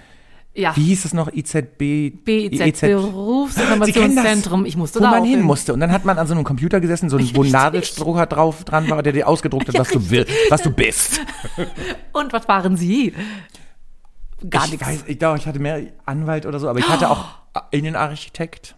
Ja. 0.55 0.75
wie 0.76 0.85
hieß 0.85 1.05
es 1.05 1.12
noch, 1.14 1.31
IZB? 1.33 2.11
BIZ, 2.25 2.81
das, 2.81 2.81
Berufsinformationszentrum. 2.81 4.64
Ich 4.67 4.76
musste 4.76 5.00
wo 5.00 5.05
da 5.05 5.11
man 5.11 5.25
hin 5.25 5.43
musste. 5.43 5.73
Und 5.75 5.81
dann 5.81 5.93
hat 5.93 6.05
man 6.05 6.17
an 6.19 6.26
so 6.26 6.35
einem 6.35 6.45
Computer 6.45 6.81
gesessen, 6.81 7.11
so 7.11 7.17
ein, 7.19 7.50
Nadelstrucker 7.50 8.26
drauf 8.26 8.64
dran 8.64 8.88
war, 8.88 9.03
der 9.03 9.12
dir 9.12 9.29
ausgedruckt 9.29 9.69
hat, 9.69 9.79
was 9.79 9.88
du 9.88 10.11
will, 10.11 10.26
was 10.49 10.62
du 10.62 10.71
bist. 10.71 11.21
Und 12.12 12.33
was 12.33 12.49
waren 12.49 12.76
Sie? 12.76 13.12
Gar 14.49 14.65
ich 14.67 14.73
nichts. 14.73 14.87
weiß, 14.87 15.05
ich 15.07 15.19
glaube, 15.19 15.39
ich 15.39 15.47
hatte 15.47 15.59
mehr 15.59 15.83
Anwalt 16.05 16.47
oder 16.47 16.59
so, 16.59 16.69
aber 16.69 16.79
ich 16.79 16.89
hatte 16.89 17.11
auch 17.11 17.25
Innenarchitekt. 17.71 18.77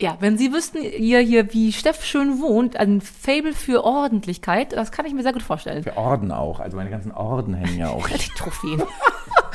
Ja, 0.00 0.16
wenn 0.18 0.36
Sie 0.36 0.52
wüssten, 0.52 0.82
ihr 0.82 1.20
hier, 1.20 1.54
wie 1.54 1.72
Steff 1.72 2.04
schön 2.04 2.40
wohnt, 2.40 2.76
ein 2.76 3.00
Fable 3.00 3.52
für 3.52 3.84
Ordentlichkeit, 3.84 4.72
das 4.72 4.90
kann 4.90 5.06
ich 5.06 5.14
mir 5.14 5.22
sehr 5.22 5.32
gut 5.32 5.42
vorstellen. 5.42 5.84
Für 5.84 5.96
Orden 5.96 6.32
auch. 6.32 6.58
Also 6.58 6.76
meine 6.76 6.90
ganzen 6.90 7.12
Orden 7.12 7.54
hängen 7.54 7.78
ja 7.78 7.90
auch. 7.90 8.08
Die 8.08 8.28
Trophäen. 8.36 8.82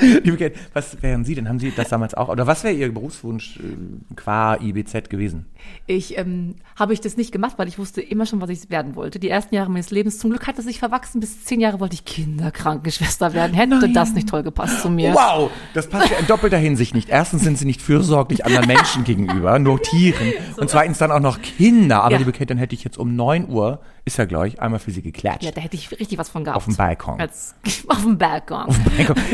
Liebe 0.00 0.38
Kate, 0.38 0.54
was 0.72 1.02
wären 1.02 1.24
Sie 1.26 1.34
denn? 1.34 1.46
Haben 1.46 1.58
Sie 1.58 1.70
das 1.70 1.90
damals 1.90 2.14
auch? 2.14 2.30
Oder 2.30 2.46
was 2.46 2.64
wäre 2.64 2.72
Ihr 2.74 2.92
Berufswunsch 2.92 3.58
äh, 3.58 4.14
qua 4.16 4.56
IBZ 4.56 5.10
gewesen? 5.10 5.44
Ich 5.86 6.16
ähm, 6.18 6.56
habe 6.76 6.92
ich 6.92 7.00
das 7.00 7.16
nicht 7.16 7.32
gemacht, 7.32 7.54
weil 7.56 7.68
ich 7.68 7.78
wusste 7.78 8.00
immer 8.00 8.26
schon, 8.26 8.40
was 8.40 8.50
ich 8.50 8.70
werden 8.70 8.94
wollte. 8.94 9.18
Die 9.18 9.28
ersten 9.28 9.54
Jahre 9.54 9.70
meines 9.70 9.90
Lebens. 9.90 10.18
Zum 10.18 10.30
Glück 10.30 10.46
hat 10.46 10.58
es 10.58 10.64
sich 10.64 10.78
verwachsen. 10.78 11.20
Bis 11.20 11.44
zehn 11.44 11.60
Jahre 11.60 11.80
wollte 11.80 11.94
ich 11.94 12.04
Kinderkrankenschwester 12.04 13.32
werden. 13.32 13.54
Hätte 13.54 13.78
Nein. 13.78 13.94
das 13.94 14.12
nicht 14.12 14.28
toll 14.28 14.42
gepasst 14.42 14.82
zu 14.82 14.90
mir. 14.90 15.14
Wow, 15.14 15.50
das 15.74 15.88
passt 15.88 16.10
ja 16.10 16.18
in 16.18 16.26
doppelter 16.26 16.58
Hinsicht 16.58 16.94
nicht. 16.94 17.08
Erstens 17.08 17.42
sind 17.42 17.58
Sie 17.58 17.64
nicht 17.64 17.80
fürsorglich 17.82 18.44
anderen 18.44 18.66
Menschen 18.66 19.04
gegenüber, 19.04 19.58
nur 19.58 19.80
Tieren. 19.82 20.32
Und 20.56 20.70
zweitens 20.70 20.98
dann 20.98 21.10
auch 21.12 21.20
noch 21.20 21.40
Kinder. 21.40 22.02
Aber 22.02 22.12
Ja. 22.12 22.18
liebe 22.18 22.32
Kate, 22.32 22.46
dann 22.46 22.58
hätte 22.58 22.74
ich 22.74 22.84
jetzt 22.84 22.98
um 22.98 23.14
9 23.16 23.48
Uhr, 23.48 23.80
ist 24.04 24.18
ja 24.18 24.24
gleich, 24.24 24.60
einmal 24.60 24.80
für 24.80 24.90
Sie 24.90 25.02
geklatscht. 25.02 25.42
Ja, 25.44 25.50
da 25.52 25.60
hätte 25.60 25.76
ich 25.76 25.90
richtig 25.92 26.18
was 26.18 26.28
von 26.28 26.44
gehabt. 26.44 26.56
Auf 26.56 26.64
dem 26.64 26.76
Balkon. 26.76 27.20
Als, 27.20 27.54
auf 27.88 28.02
dem 28.02 28.18
Balkon. 28.18 28.66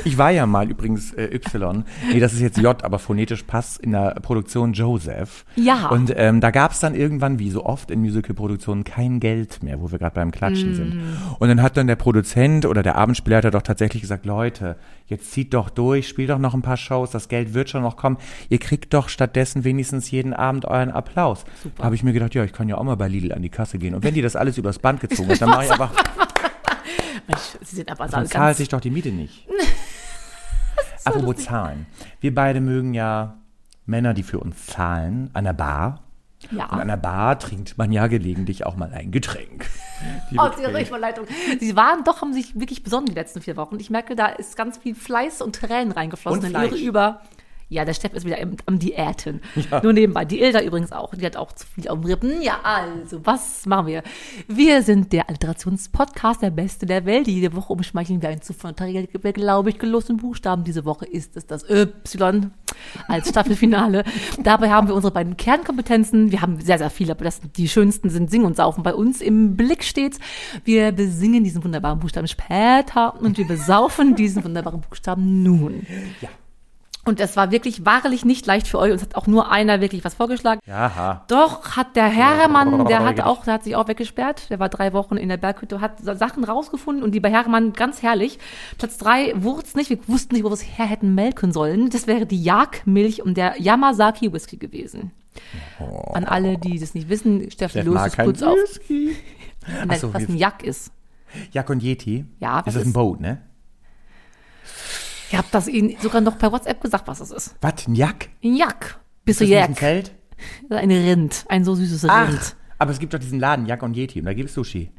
Ich 0.05 0.19
war 0.19 0.31
ja 0.31 0.47
mal 0.47 0.69
übrigens 0.71 1.13
äh, 1.13 1.35
Y. 1.35 1.85
Nee, 2.13 2.21
das 2.21 2.33
ist 2.33 2.41
jetzt 2.41 2.59
J, 2.59 2.83
aber 2.85 2.99
phonetisch 2.99 3.43
passt 3.45 3.79
in 3.79 3.93
der 3.93 4.17
Produktion 4.23 4.73
Joseph. 4.73 5.45
Ja. 5.57 5.89
Und 5.89 6.11
ähm, 6.17 6.41
da 6.41 6.51
gab 6.51 6.73
es 6.73 6.81
dann 6.81 6.95
irgendwann, 6.95 7.39
wie 7.39 7.51
so 7.51 7.65
oft 7.65 7.91
in 7.91 8.01
Musical-Produktionen, 8.01 8.85
kein 8.85 9.21
Geld 9.21 9.63
mehr, 9.63 9.81
wo 9.81 9.93
wir 9.93 9.99
gerade 9.99 10.15
beim 10.15 10.31
Klatschen 10.31 10.75
sind. 10.75 10.95
Mm. 10.95 11.17
Und 11.39 11.49
dann 11.49 11.61
hat 11.61 11.77
dann 11.77 11.87
der 11.87 11.97
Produzent 11.97 12.65
oder 12.65 12.83
der 12.83 12.97
Abendspielleiter 12.97 13.51
doch 13.51 13.63
tatsächlich 13.63 14.01
gesagt, 14.01 14.25
Leute, 14.25 14.77
jetzt 15.07 15.33
zieht 15.33 15.53
doch 15.53 15.69
durch, 15.69 16.09
spielt 16.09 16.31
doch 16.31 16.39
noch 16.39 16.55
ein 16.55 16.63
paar 16.63 16.79
Shows, 16.79 17.11
das 17.11 17.29
Geld 17.29 17.53
wird 17.53 17.69
schon 17.69 17.83
noch 17.83 17.97
kommen. 17.97 18.17
Ihr 18.49 18.59
kriegt 18.59 18.95
doch 18.95 19.11
stattdessen 19.11 19.65
wenigstens 19.65 20.11
jeden 20.11 20.33
Abend 20.33 20.65
euren 20.65 20.91
Applaus. 20.91 21.45
Habe 21.81 21.95
ich 21.95 22.03
mir 22.03 22.15
gedacht, 22.15 22.35
ja, 22.35 22.45
ich 22.45 22.53
kann 22.55 22.69
ja 22.69 22.79
auch 22.79 22.85
mal 22.85 22.97
bei 22.97 23.09
Lidl 23.09 23.33
an 23.33 23.43
die 23.43 23.51
Kasse 23.51 23.79
gehen. 23.79 23.95
Und 23.95 24.03
wenn 24.03 24.15
die 24.15 24.23
das 24.23 24.37
alles 24.37 24.57
übers 24.57 24.79
Band 24.79 25.01
gezogen 25.01 25.29
hat, 25.29 25.43
dann 25.43 25.51
mache 25.51 25.65
ich 25.67 25.71
einfach, 25.73 25.93
Sie 27.63 27.77
sind 27.77 27.91
aber 27.91 28.07
dann 28.07 28.27
zahlt 28.27 28.57
sich 28.57 28.69
doch 28.69 28.81
die 28.81 28.91
Miete 28.91 29.11
nicht. 29.11 29.47
Apropos 31.05 31.37
Zahlen. 31.45 31.87
Wir 32.21 32.35
beide 32.35 32.61
mögen 32.61 32.95
ja 32.95 33.37
Männer, 33.85 34.15
die 34.15 34.23
für 34.23 34.41
uns 34.41 34.67
zahlen, 34.67 35.31
an 35.33 35.45
der 35.45 35.53
Bar. 35.53 36.06
Und 36.53 36.61
an 36.61 36.79
ja. 36.79 36.85
der 36.85 36.97
Bar 36.97 37.39
trinkt 37.39 37.79
man 37.79 37.93
ja 37.93 38.07
gelegentlich 38.07 38.67
auch 38.67 38.77
mal 38.77 38.93
ein 38.93 39.11
Getränk. 39.11 39.69
Oh, 40.37 40.51
die. 40.59 40.87
Überleitung. 40.87 41.27
Sie 41.59 41.75
waren 41.75 42.05
doch, 42.05 42.21
haben 42.21 42.35
sich 42.35 42.55
wirklich 42.61 42.83
besonnen 42.83 43.07
die 43.07 43.15
letzten 43.15 43.41
vier 43.41 43.57
Wochen. 43.57 43.81
Ich 43.81 43.89
merke, 43.89 44.15
da 44.15 44.27
ist 44.27 44.55
ganz 44.55 44.77
viel 44.77 44.95
Fleiß 44.95 45.41
und 45.41 45.57
Tränen 45.57 45.91
reingeflossen 45.91 46.45
Und 46.45 46.55
in 46.55 46.63
ihre 46.63 46.77
über. 46.77 47.23
Ja, 47.69 47.85
der 47.85 47.95
Steff 47.95 48.13
ist 48.13 48.25
wieder 48.25 48.39
im, 48.39 48.57
am 48.67 48.79
Diäten. 48.79 49.41
Nur 49.83 49.93
nebenbei. 49.93 50.25
Die 50.25 50.41
Ilda 50.41 50.61
übrigens 50.63 50.93
auch. 50.93 51.15
Die 51.15 51.27
hat 51.27 51.37
auch 51.37 51.51
zu 51.53 51.67
viel 51.67 51.89
auf 51.89 51.99
dem 51.99 52.07
Rippen. 52.07 52.41
Ja, 52.41 52.61
also, 52.63 53.25
was 53.27 53.67
machen 53.67 53.89
wir? 53.89 54.03
Wir 54.47 54.83
sind 54.83 55.13
der 55.13 55.29
Alliterationspodcast, 55.29 56.43
der 56.43 56.51
beste 56.51 56.87
der 56.87 57.05
Welt. 57.07 57.27
Jede 57.27 57.57
Woche 57.57 57.73
umschmeicheln 57.73 58.23
wir 58.23 58.29
einen 58.29 58.43
Zufall, 58.43 58.75
glaube 58.75 59.71
ich, 59.71 59.79
gelosten 59.79 60.19
Buchstaben. 60.19 60.63
Diese 60.63 60.85
Woche 60.85 61.07
ist 61.07 61.37
es 61.37 61.47
das 61.47 61.69
Y 61.69 62.53
als 63.09 63.29
Staffelfinale. 63.29 64.05
Dabei 64.43 64.71
haben 64.71 64.89
wir 64.89 64.95
unsere 64.95 65.13
beiden 65.13 65.37
Kernkompetenzen. 65.37 66.33
Wir 66.33 66.43
haben 66.43 66.61
sehr, 66.61 66.79
sehr 66.79 66.91
viele, 66.91 67.13
aber 67.13 67.25
das, 67.25 67.41
die 67.57 67.69
schönsten 67.69 68.11
sind 68.11 68.31
Singen 68.31 68.47
und 68.47 68.57
Saufen 68.57 68.83
bei 68.83 68.95
uns 68.95 69.21
im 69.21 69.57
Blick 69.57 69.85
stets. 69.85 70.19
Wir 70.65 70.93
besingen 70.93 71.45
diesen 71.45 71.63
wunderbaren 71.65 71.99
Buchstaben 71.99 72.29
später 72.29 73.21
und 73.21 73.39
wir 73.39 73.47
besaufen 73.47 74.15
diesen 74.17 74.45
wunderbaren 74.45 74.81
Buchstaben 74.81 75.43
nun. 75.43 75.87
Ja. 76.21 76.29
Und 77.07 77.21
es 77.21 77.37
war 77.37 77.51
wirklich 77.53 77.87
wahrlich 77.87 78.25
nicht 78.25 78.47
leicht 78.47 78.67
für 78.69 78.79
euch. 78.79 78.93
Uns 78.93 79.03
hat 79.03 79.15
auch 79.15 79.27
nur 79.27 79.51
einer 79.51 79.81
wirklich 79.81 80.05
was 80.05 80.15
vorgeschlagen. 80.15 80.61
Jaha. 80.67 81.25
Doch, 81.29 81.77
hat 81.77 81.95
der 81.97 82.09
Hermann, 82.09 82.85
der 82.87 83.05
hat 83.05 83.21
auch, 83.21 83.45
der 83.45 83.55
hat 83.55 83.65
sich 83.65 83.77
auch 83.77 83.87
weggesperrt. 83.89 84.51
Der 84.51 84.59
war 84.59 84.69
drei 84.69 84.93
Wochen 84.93 85.17
in 85.17 85.29
der 85.29 85.37
Berghütte, 85.37 85.81
hat 85.81 85.99
Sachen 86.03 86.43
rausgefunden 86.45 87.03
und 87.05 87.13
die 87.13 87.21
bei 87.21 87.31
Hermann 87.31 87.73
ganz 87.73 88.03
herrlich. 88.03 88.39
Platz 88.77 88.99
drei 88.99 89.33
wurde 89.37 89.65
nicht. 89.77 89.89
Wir 89.89 89.99
wussten 90.09 90.35
nicht, 90.35 90.45
wo 90.45 90.49
wir 90.51 90.55
es 90.55 90.63
her 90.63 90.87
hätten 90.87 91.15
melken 91.15 91.53
sollen. 91.53 91.91
Das 91.91 92.07
wäre 92.07 92.27
die 92.27 92.43
Jagdmilch 92.43 93.23
und 93.23 93.37
der 93.37 93.55
Yamazaki 93.61 94.33
Whisky 94.33 94.57
gewesen. 94.57 95.13
An 96.13 96.25
alle, 96.25 96.59
die 96.59 96.79
das 96.79 96.95
nicht 96.95 97.09
wissen, 97.09 97.51
Steffi, 97.51 97.81
Steff 97.83 97.87
löst 97.87 98.07
es 98.07 98.17
kurz 98.17 98.43
auf, 98.43 98.57
Whisky. 98.57 99.17
Nein, 99.87 99.99
so, 100.01 100.13
was 100.13 100.29
ein 100.29 100.37
Jak 100.37 100.65
ist. 100.65 100.91
Jack 101.53 101.71
und 101.71 101.83
Yeti. 101.83 102.25
Ja, 102.41 102.59
was 102.65 102.69
Ist 102.69 102.77
das 102.77 102.83
ein 102.85 102.89
ist- 102.89 102.95
Boot, 102.95 103.21
ne? 103.21 103.43
Ich 105.31 105.37
habe 105.37 105.49
das 105.51 105.69
Ihnen 105.69 105.97
sogar 106.01 106.21
noch 106.21 106.39
per 106.39 106.53
WhatsApp 106.53 106.81
gesagt, 106.81 107.07
was 107.09 107.19
das 107.19 107.31
ist. 107.31 107.55
Was? 107.61 107.87
Ein 107.87 107.95
Jack? 107.95 108.29
Ein 108.45 108.57
Jak. 108.57 109.01
Bist 109.25 109.41
du 109.41 109.45
nicht 109.45 109.57
ein? 109.57 109.75
Zelt? 109.75 110.13
Ein 110.71 110.91
Rind. 110.91 111.45
Ein 111.49 111.65
so 111.65 111.75
süßes 111.75 112.05
Rind. 112.05 112.13
Ach, 112.13 112.55
aber 112.79 112.91
es 112.93 112.99
gibt 112.99 113.15
doch 113.15 113.19
diesen 113.19 113.41
Laden, 113.41 113.67
Jack 113.67 113.83
und 113.83 113.97
Yeti, 113.97 114.21
und 114.21 114.27
da 114.27 114.35
gibt 114.35 114.51
es 114.51 114.55
Sushi. 114.55 114.91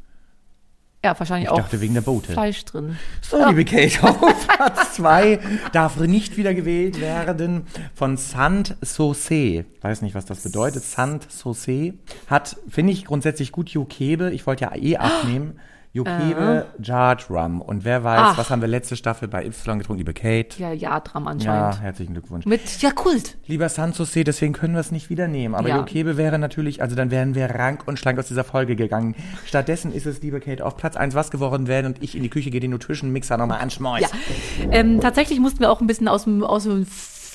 Ja, 1.06 1.18
wahrscheinlich 1.18 1.46
Ich 1.46 1.52
auch 1.52 1.58
dachte 1.58 1.80
wegen 1.80 1.94
der 1.94 2.02
Boote. 2.02 2.34
Fleisch 2.34 2.66
drin. 2.66 2.98
So, 3.22 3.38
liebe 3.48 3.64
Kate, 3.66 4.04
auf 4.04 4.48
Platz 4.48 4.96
2 4.96 5.40
darf 5.72 5.98
nicht 5.98 6.38
wieder 6.38 6.56
gewählt 6.56 7.00
werden 7.00 7.68
von 7.94 8.18
Sant 8.18 8.76
Saucé. 8.84 9.66
Weiß 9.82 10.02
nicht, 10.02 10.16
was 10.16 10.26
das 10.26 10.42
bedeutet. 10.42 10.84
Sant 10.84 11.28
Saucé 11.30 11.94
hat, 12.26 12.58
finde 12.68 12.94
ich, 12.94 13.06
grundsätzlich 13.06 13.52
gut 13.52 13.70
Jokebe. 13.70 14.32
Ich 14.32 14.48
wollte 14.48 14.66
ja 14.66 14.76
eh 14.76 14.98
abnehmen. 14.98 15.60
Jokebe 15.98 16.66
Jarred 16.82 17.30
Rum. 17.30 17.62
Und 17.62 17.84
wer 17.84 18.04
weiß, 18.04 18.20
Ach. 18.24 18.38
was 18.38 18.50
haben 18.50 18.62
wir 18.62 18.68
letzte 18.68 18.96
Staffel 18.96 19.28
bei 19.28 19.46
Y 19.46 19.80
getrunken, 19.80 19.98
liebe 20.00 20.14
Kate? 20.14 20.60
Ja, 20.60 20.72
ja, 20.72 21.00
Dram 21.00 21.24
Ja, 21.26 21.30
anscheinend. 21.32 21.82
herzlichen 21.82 22.14
Glückwunsch. 22.14 22.46
Mit 22.46 22.82
Jakult. 22.82 23.38
Lieber 23.48 23.68
Sant 23.70 23.96
Saucé, 23.96 24.24
deswegen 24.24 24.54
können 24.54 24.74
wir 24.76 24.80
es 24.82 24.92
nicht 24.92 25.10
wieder 25.10 25.28
nehmen. 25.28 25.56
Aber 25.56 25.68
Ja. 25.70 25.78
Jokebe 25.78 26.18
wäre 26.18 26.38
natürlich, 26.40 26.82
also 26.82 26.96
dann 26.96 27.12
wären 27.12 27.36
wir 27.36 27.50
rank 27.50 27.84
und 27.88 28.00
schlank 28.00 28.20
aus 28.20 28.28
dieser 28.28 28.44
Folge 28.44 28.76
gegangen. 28.76 29.16
Stattdessen 29.46 29.92
ist 29.92 30.06
es, 30.06 30.22
liebe 30.22 30.40
Kate, 30.40 30.66
auf 30.66 30.78
Platz 30.78 30.96
1 30.96 31.16
was 31.16 31.32
geworden 31.32 31.68
werden 31.68 31.88
und 31.88 32.04
ich 32.04 32.16
in 32.16 32.24
die 32.24 32.30
Küche 32.30 32.50
gehe 32.52 32.60
den 32.62 32.72
Nutrition-Mixer 32.72 33.38
nochmal 33.38 33.60
anschmeiß. 33.62 34.02
Ja. 34.02 34.08
Ähm, 34.72 35.00
tatsächlich 35.02 35.40
mussten 35.40 35.60
wir 35.62 35.72
auch 35.72 35.82
ein 35.82 35.88
bisschen 35.88 36.08
aus 36.08 36.24
dem, 36.26 36.44
aus 36.44 36.64
dem 36.64 36.86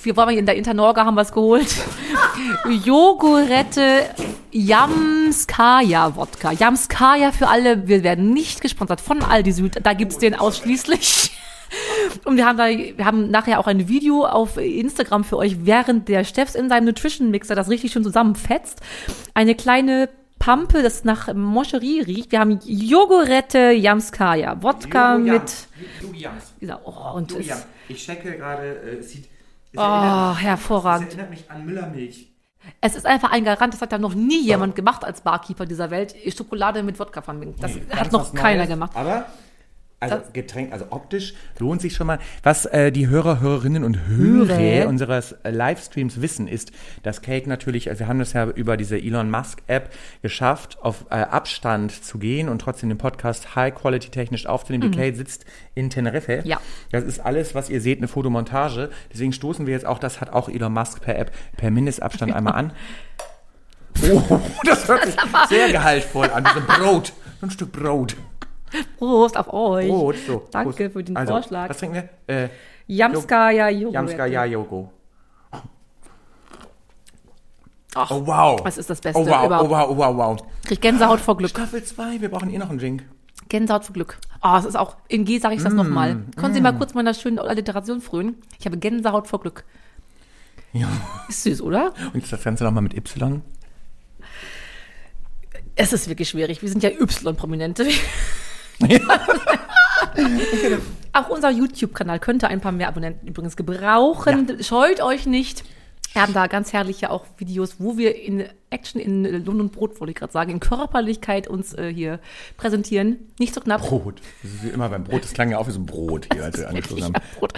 wir 0.05 0.17
waren 0.17 0.37
in 0.37 0.47
der 0.47 0.57
Internorga, 0.57 1.05
haben 1.05 1.17
was 1.17 1.33
geholt. 1.33 1.75
Jogurette 2.85 4.05
Jamskaya 4.51 6.17
Wodka. 6.17 6.53
Jamskaya 6.53 7.33
für 7.33 7.49
alle. 7.49 7.87
Wir 7.89 8.03
werden 8.03 8.33
nicht 8.33 8.61
gesponsert 8.61 9.01
von 9.01 9.23
Aldi 9.23 9.53
Süd. 9.53 9.81
Da 9.83 9.95
gibt's 9.95 10.19
den 10.19 10.35
ausschließlich. 10.35 11.33
Und 12.25 12.37
wir 12.37 12.47
haben 12.47 12.59
da, 12.59 12.69
wir 12.69 13.05
haben 13.05 13.31
nachher 13.31 13.59
auch 13.59 13.67
ein 13.67 13.89
Video 13.89 14.27
auf 14.27 14.59
Instagram 14.59 15.25
für 15.25 15.39
euch, 15.39 15.65
während 15.65 16.09
der 16.09 16.25
Steffs 16.25 16.55
in 16.55 16.69
seinem 16.69 16.85
Nutrition 16.85 17.31
Mixer 17.31 17.55
das 17.55 17.71
richtig 17.71 17.93
schön 17.93 18.05
zusammenfetzt. 18.05 18.81
Eine 19.35 19.55
kleine 19.55 20.11
Pampe, 20.39 20.83
das 20.83 21.05
nach 21.05 21.33
Moscherie 21.33 22.01
riecht. 22.01 22.33
Wir 22.33 22.41
haben 22.41 22.59
Jogurette 22.65 23.71
Jamskaya 23.71 24.61
Wodka 24.61 25.17
mit, 25.17 25.69
dieser, 26.61 26.81
oh, 26.85 27.17
und 27.17 27.33
es, 27.33 27.67
Ich 27.89 28.05
checke 28.05 28.37
gerade, 28.37 28.81
äh, 28.83 28.99
es 28.99 29.13
sieht. 29.13 29.32
Es 29.73 29.79
Oh, 29.81 30.35
hervorragend. 30.37 31.09
erinnert 31.09 31.31
mich 31.31 31.51
an 31.51 31.65
Müllermilch. 31.65 32.29
Es 32.81 32.95
ist 32.95 33.07
einfach 33.07 33.33
ein 33.33 33.43
Garant, 33.45 33.75
das 33.75 33.81
hat 33.83 33.91
ja 33.91 33.99
noch 33.99 34.15
nie 34.15 34.41
jemand 34.45 34.77
gemacht 34.77 35.05
als 35.05 35.21
Barkeeper 35.23 35.67
dieser 35.67 35.91
Welt, 35.91 36.15
Schokolade 36.37 36.83
mit 36.85 36.99
Wodka 36.99 37.21
vermengt. 37.23 37.61
Das 37.63 37.75
Nee, 37.75 37.83
hat 37.91 38.13
noch 38.13 38.33
keiner 38.35 38.59
Neues. 38.59 38.69
gemacht. 38.69 38.93
Aber, 38.95 39.27
also 40.03 40.17
Das- 40.17 40.33
Getränk, 40.33 40.73
also 40.73 40.87
optisch 40.91 41.35
lohnt 41.59 41.81
sich 41.81 41.95
schon 41.95 42.07
mal. 42.07 42.19
Was 42.43 42.67
äh, 42.67 42.91
die 42.93 43.09
Hörer, 43.09 43.41
Hörerinnen 43.41 43.85
und 43.85 44.07
Hörer 44.09 44.59
Hörer. 44.59 44.89
unseres 44.89 45.33
äh, 45.45 45.51
Livestreams 45.51 46.21
wissen, 46.21 46.49
ist, 46.49 46.73
dass 47.03 47.23
Cake 47.23 47.49
natürlich, 47.49 47.89
also 47.89 48.01
wir 48.01 48.09
haben 48.09 48.19
das 48.19 48.33
ja 48.33 48.47
über 48.47 48.77
diese 48.77 48.99
Elon 48.99 49.31
Musk 49.31 49.63
App 49.69 49.91
geschafft, 50.21 50.79
auf 50.83 51.07
äh, 51.11 51.15
Abstand 51.15 51.93
zu 52.05 52.19
gehen 52.19 52.49
und 52.49 52.59
trotzdem 52.61 52.89
den 52.89 52.99
Podcast 52.99 53.55
high 53.57 53.75
quality 53.75 54.11
technisch 54.11 54.47
aufzunehmen. 54.47 54.91
Die 54.91 54.99
Kate 54.99 55.17
sitzt 55.17 55.45
in 55.75 55.89
Teneriffe. 55.91 56.41
Mhm. 56.43 56.47
Ja. 56.49 56.61
Das 56.91 57.05
ist 57.05 57.21
alles, 57.21 57.55
was 57.55 57.71
ihr 57.71 57.81
seht, 57.81 57.99
eine 57.99 58.09
Fotomontage. 58.09 58.91
Deswegen 59.13 59.33
stoßen 59.33 59.67
wir 59.67 59.73
jetzt 59.73 59.87
auch, 59.87 59.99
das 59.99 60.21
hat 60.21 60.31
auch 60.33 60.49
Elon 60.49 60.73
Musk 60.73 61.01
per 61.01 61.19
App, 61.19 61.31
per 61.57 61.71
Mindestabstand 61.71 62.33
einmal 62.35 62.55
an. 62.55 62.73
Oh, 64.11 64.41
das 64.65 64.89
hört 64.89 65.05
sich 65.05 65.15
sehr 65.49 65.71
gehaltvoll 65.71 66.29
an. 66.31 66.45
So 66.53 66.61
ein 66.61 66.67
Brot. 66.67 67.13
So 67.41 67.47
ein 67.47 67.51
Stück 67.51 67.73
Brot. 67.73 68.17
Prost 68.99 69.37
auf 69.37 69.53
euch. 69.53 69.89
Brot, 69.89 70.17
so. 70.27 70.49
Danke 70.51 70.85
Prost. 70.85 70.93
für 70.93 71.05
den 71.05 71.17
also, 71.17 71.35
Vorschlag. 71.35 71.69
Was 71.69 71.79
trinken 71.79 72.09
wir? 72.27 72.45
Äh, 72.45 72.49
Jamskaya 72.87 73.69
Joghurt. 73.71 73.95
Jamskaya 73.95 74.45
Yogo. 74.45 74.93
Ach, 77.95 78.11
Oh 78.11 78.27
wow. 78.27 78.63
Das 78.63 78.79
ist 78.79 78.89
das 78.89 79.01
Beste 79.01 79.21
Oh 79.21 79.27
wow, 79.27 79.47
überhaupt. 79.47 79.65
oh 79.65 79.71
wow, 79.71 79.87
oh 79.91 79.97
wow, 79.97 80.17
wow. 80.17 80.47
Krieg 80.65 80.81
Gänsehaut 80.81 81.21
vor 81.21 81.37
Glück. 81.37 81.51
Staffel 81.51 81.85
2, 81.85 82.21
wir 82.21 82.31
brauchen 82.31 82.51
eh 82.51 82.59
noch 82.59 82.71
einen 82.71 82.79
Drink. 82.79 83.05
Gänsehaut 83.49 83.85
vor 83.85 83.93
Glück. 83.93 84.19
Oh, 84.43 84.57
es 84.59 84.65
ist 84.65 84.77
auch, 84.77 84.97
in 85.09 85.25
G 85.25 85.39
sage 85.39 85.55
ich 85.55 85.63
das 85.63 85.75
nochmal. 85.75 86.25
Können 86.37 86.55
Sie 86.55 86.61
mal 86.61 86.73
kurz 86.73 86.95
meiner 86.95 87.13
schönen 87.13 87.39
Alliteration 87.39 88.01
frönen? 88.01 88.37
Ich 88.59 88.65
habe 88.67 88.79
Gänsehaut 88.79 89.29
vor 89.29 89.41
Glück. 89.41 89.65
Ja. 90.73 90.89
Ist 91.29 91.43
süß, 91.43 91.61
oder? 91.61 91.93
Und 92.15 92.21
jetzt 92.21 92.33
das 92.33 92.43
Ganze 92.43 92.65
nochmal 92.65 92.83
mit 92.83 92.97
Y. 92.97 93.43
Es 95.75 95.93
ist 95.93 96.09
wirklich 96.09 96.31
schwierig. 96.31 96.63
Wir 96.63 96.69
sind 96.69 96.83
ja 96.83 96.91
Y-Prominente. 96.91 97.87
Auch 101.13 101.29
unser 101.29 101.51
YouTube-Kanal 101.51 102.19
könnte 102.21 102.49
ein 102.49 102.61
paar 102.61 102.73
mehr 102.73 102.89
Abonnenten 102.89 103.27
übrigens 103.27 103.57
gebrauchen. 103.57 104.63
Scheut 104.63 105.01
euch 105.03 105.27
nicht. 105.27 105.63
Wir 106.13 106.23
haben 106.23 106.35
da 106.35 106.47
ganz 106.47 106.73
herrliche 106.73 107.11
auch 107.11 107.25
Videos, 107.39 107.77
wo 107.79 107.97
wir 107.97 108.17
in 108.17 108.45
Action, 108.69 109.01
in 109.01 109.45
Lohn 109.45 109.61
und 109.61 109.73
Brot, 109.73 109.99
wollte 109.99 110.11
ich 110.11 110.17
gerade 110.17 110.33
sagen, 110.33 110.51
in 110.51 110.61
Körperlichkeit 110.61 111.49
uns 111.49 111.73
äh, 111.73 111.93
hier 111.93 112.21
präsentieren. 112.57 113.33
Nicht 113.39 113.55
so 113.55 113.61
knapp. 113.61 113.81
Brot. 113.81 114.21
Das 114.43 114.53
ist 114.53 114.63
wie 114.65 114.69
immer 114.69 114.91
beim 114.91 115.05
Brot. 115.05 115.25
Das 115.25 115.33
klang 115.33 115.51
ja 115.51 115.59
auch 115.59 115.69
wie 115.69 115.73
so 115.73 115.81
ein 115.81 115.87
Brot 115.87 116.29
hier, 116.33 116.45
als 116.45 116.59
wir 116.59 116.69
angeschlossen 116.69 117.05
haben. 117.05 117.15
Ja, 117.15 117.39
Brot. 117.39 117.55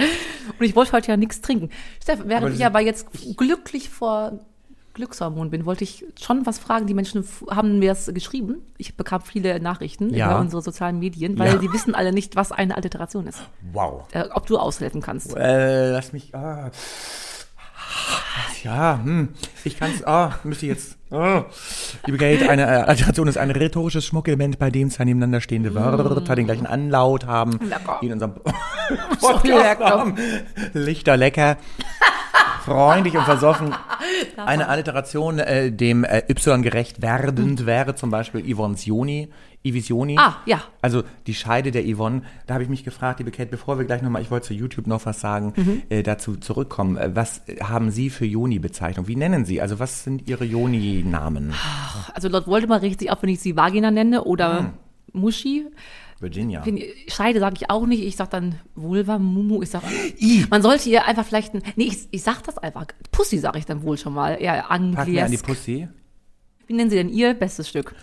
Und 0.59 0.65
ich 0.65 0.77
wollte 0.77 0.93
heute 0.93 1.09
ja 1.11 1.17
nichts 1.17 1.41
trinken. 1.41 1.71
Steff, 2.01 2.21
während 2.25 2.55
ich 2.55 2.65
aber 2.65 2.81
jetzt 2.81 3.09
glücklich 3.37 3.89
vor 3.89 4.39
Glückshormon 4.95 5.51
bin, 5.51 5.67
wollte 5.67 5.85
ich 5.85 6.05
schon 6.21 6.47
was 6.47 6.59
fragen. 6.59 6.87
Die 6.87 6.95
Menschen 6.95 7.25
haben 7.51 7.79
mir 7.81 7.91
das 7.91 8.07
geschrieben. 8.15 8.63
Ich 8.79 8.97
bekam 8.97 9.21
viele 9.23 9.61
Nachrichten 9.61 10.15
Ja. 10.15 10.27
über 10.31 10.41
unsere 10.41 10.63
sozialen 10.63 10.99
Medien, 11.01 11.39
weil 11.39 11.53
Ja. 11.55 11.59
die 11.59 11.73
wissen 11.73 11.95
alle 11.95 12.13
nicht, 12.13 12.37
was 12.37 12.53
eine 12.53 12.77
Alliteration 12.77 13.27
ist. 13.27 13.41
Wow. 13.73 14.05
Äh, 14.13 14.25
ob 14.33 14.47
du 14.47 14.57
aushelfen 14.57 15.01
kannst. 15.03 15.37
Äh, 15.37 15.91
lass 15.91 16.13
mich. 16.13 16.35
Ah. 16.35 16.71
Ja, 18.63 18.99
hm. 19.03 19.29
Ich 19.65 19.79
kann's. 19.79 20.05
Ah, 20.05 20.39
müsste 20.43 20.67
ich 20.67 20.73
jetzt. 20.73 20.97
Ah. 21.11 21.45
Liebe 22.07 22.19
Kate, 22.19 22.49
eine 22.49 22.63
äh, 22.63 22.67
Alliteration 22.83 23.29
ist 23.29 23.37
ein 23.39 23.51
rhetorisches 23.51 24.05
Schmuckelement, 24.07 24.59
bei 24.59 24.71
dem 24.71 24.91
zwei 24.91 25.05
nebeneinander 25.05 25.41
stehende 25.41 25.75
Wörter 25.75 26.35
den 26.35 26.47
gleichen 26.47 26.67
Anlaut 26.67 27.27
haben. 27.27 27.59
Lecker. 27.61 27.99
Die 28.01 28.07
in 28.07 28.13
unserem 28.15 28.35
Podcast 29.21 30.19
Lichter 30.73 31.17
lecker. 31.17 31.57
Freundlich 32.65 33.17
und 33.17 33.25
versoffen. 33.25 33.75
Eine 34.37 34.69
Alliteration 34.69 35.39
äh, 35.39 35.71
dem 35.71 36.05
äh, 36.05 36.23
Y 36.29 36.63
gerecht 36.63 37.03
werdend 37.03 37.67
wäre 37.67 37.95
zum 37.95 38.11
Beispiel 38.11 38.43
Yvonne's 38.55 38.85
Joni. 38.87 39.29
Ivisioni. 39.67 40.17
Ah, 40.19 40.37
ja. 40.45 40.61
Also 40.83 41.05
die 41.27 41.33
Scheide 41.35 41.71
der 41.71 41.85
Yvonne. 41.85 42.23
Da 42.47 42.53
habe 42.55 42.65
ich 42.65 42.69
mich 42.69 42.85
gefragt, 42.85 43.19
liebe 43.21 43.31
Kate, 43.31 43.49
bevor 43.51 43.79
wir 43.79 43.87
gleich 43.87 44.03
nochmal, 44.03 44.21
ich 44.21 44.31
wollte 44.31 44.49
zu 44.49 44.55
YouTube 44.55 44.87
noch 44.87 45.07
was 45.07 45.21
sagen, 45.21 45.55
Mhm. 45.57 45.83
äh, 45.89 46.03
dazu 46.03 46.37
zurückkommen. 46.37 46.99
Äh, 46.99 47.11
was 47.17 47.41
haben 47.63 47.91
Sie 47.91 48.11
für 48.11 48.27
Joni-Bezeichnung? 48.27 49.09
Wie 49.09 49.17
nennen 49.17 49.47
Sie? 49.47 49.63
Also 49.63 49.79
was 49.79 50.05
sind 50.05 50.29
Ihre 50.29 50.45
Joni-Namen? 50.45 51.55
Also 52.13 52.29
Lord 52.29 52.47
Voldemort 52.47 52.83
regt 52.83 53.01
sich 53.01 53.11
auf, 53.11 53.23
wenn 53.23 53.31
ich 53.31 53.41
sie 53.41 53.57
Vagina 53.57 53.91
nenne 53.91 54.25
oder 54.25 54.59
Hm. 54.59 54.71
Muschi. 55.15 55.67
Virginia. 56.21 56.63
Scheide 57.09 57.41
sage 57.41 57.57
ich 57.61 57.71
auch 57.71 57.87
nicht. 57.87 58.03
Ich 58.03 58.17
sag 58.17 58.31
dann 58.31 58.61
Vulva, 58.75 59.19
Mumu. 59.19 59.63
Ich 59.63 59.71
sag, 59.71 59.83
I. 60.21 60.47
man 60.51 60.63
sollte 60.63 60.89
ihr 60.89 61.05
einfach 61.07 61.25
vielleicht 61.27 61.55
ein, 61.55 61.63
nee, 61.77 61.85
ich, 61.85 62.09
ich 62.11 62.23
sag 62.23 62.43
das 62.43 62.59
einfach. 62.59 62.87
Pussy 63.13 63.39
sage 63.39 63.59
ich 63.59 63.67
dann 63.67 63.83
wohl 63.83 63.99
schon 63.99 64.15
mal. 64.15 64.41
Ja, 64.43 64.55
wir 64.55 64.71
an 64.71 65.31
die. 65.31 65.37
Pussy. 65.39 65.89
Wie 66.67 66.73
nennen 66.73 66.89
Sie 66.91 66.97
denn 66.97 67.11
Ihr 67.11 67.35
bestes 67.35 67.69
Stück? 67.69 67.95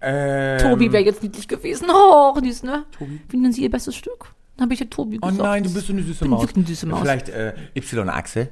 Ähm, 0.00 0.58
Tobi 0.58 0.92
wäre 0.92 1.04
jetzt 1.04 1.22
niedlich 1.22 1.48
gewesen. 1.48 1.88
Oh, 1.92 2.34
süß, 2.40 2.62
ne? 2.64 2.84
Tobi. 2.96 3.20
Wie 3.28 3.36
nennen 3.36 3.52
Sie 3.52 3.62
Ihr 3.62 3.70
bestes 3.70 3.96
Stück? 3.96 4.32
Dann 4.56 4.64
habe 4.66 4.74
ich 4.74 4.80
ja 4.80 4.86
Tobi 4.86 5.18
Oh 5.22 5.26
gesagt. 5.26 5.42
nein, 5.42 5.62
du 5.64 5.72
bist 5.72 5.86
so 5.86 5.92
eine 5.92 6.02
süße 6.02 6.20
bin 6.20 6.30
Maus. 6.30 6.46
eine 6.54 6.66
süße 6.66 6.86
Maus. 6.86 7.00
Vielleicht 7.00 7.28
äh, 7.28 7.54
Y-Achse. 7.74 8.50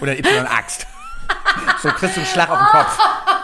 Oder 0.00 0.18
Y-Axt. 0.18 0.86
So 1.82 1.88
kriegst 1.90 2.16
du 2.16 2.20
einen 2.20 2.28
Schlag 2.30 2.48
auf 2.50 2.58
den 2.58 2.66
Kopf. 2.66 2.98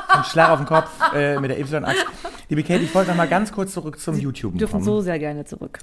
Einen 0.08 0.24
Schlag 0.24 0.50
auf 0.50 0.58
den 0.58 0.66
Kopf 0.66 0.88
äh, 1.14 1.38
mit 1.38 1.50
der 1.50 1.60
Y-Achse. 1.60 2.04
Liebe 2.48 2.62
Kate, 2.62 2.80
ich 2.82 2.94
wollte 2.94 3.10
noch 3.10 3.16
mal 3.16 3.28
ganz 3.28 3.52
kurz 3.52 3.74
zurück 3.74 4.00
zum 4.00 4.18
YouTube 4.18 4.54
Wir 4.54 4.60
dürfen 4.60 4.72
kommen. 4.72 4.84
so 4.84 5.00
sehr 5.02 5.18
gerne 5.18 5.44
zurück. 5.44 5.80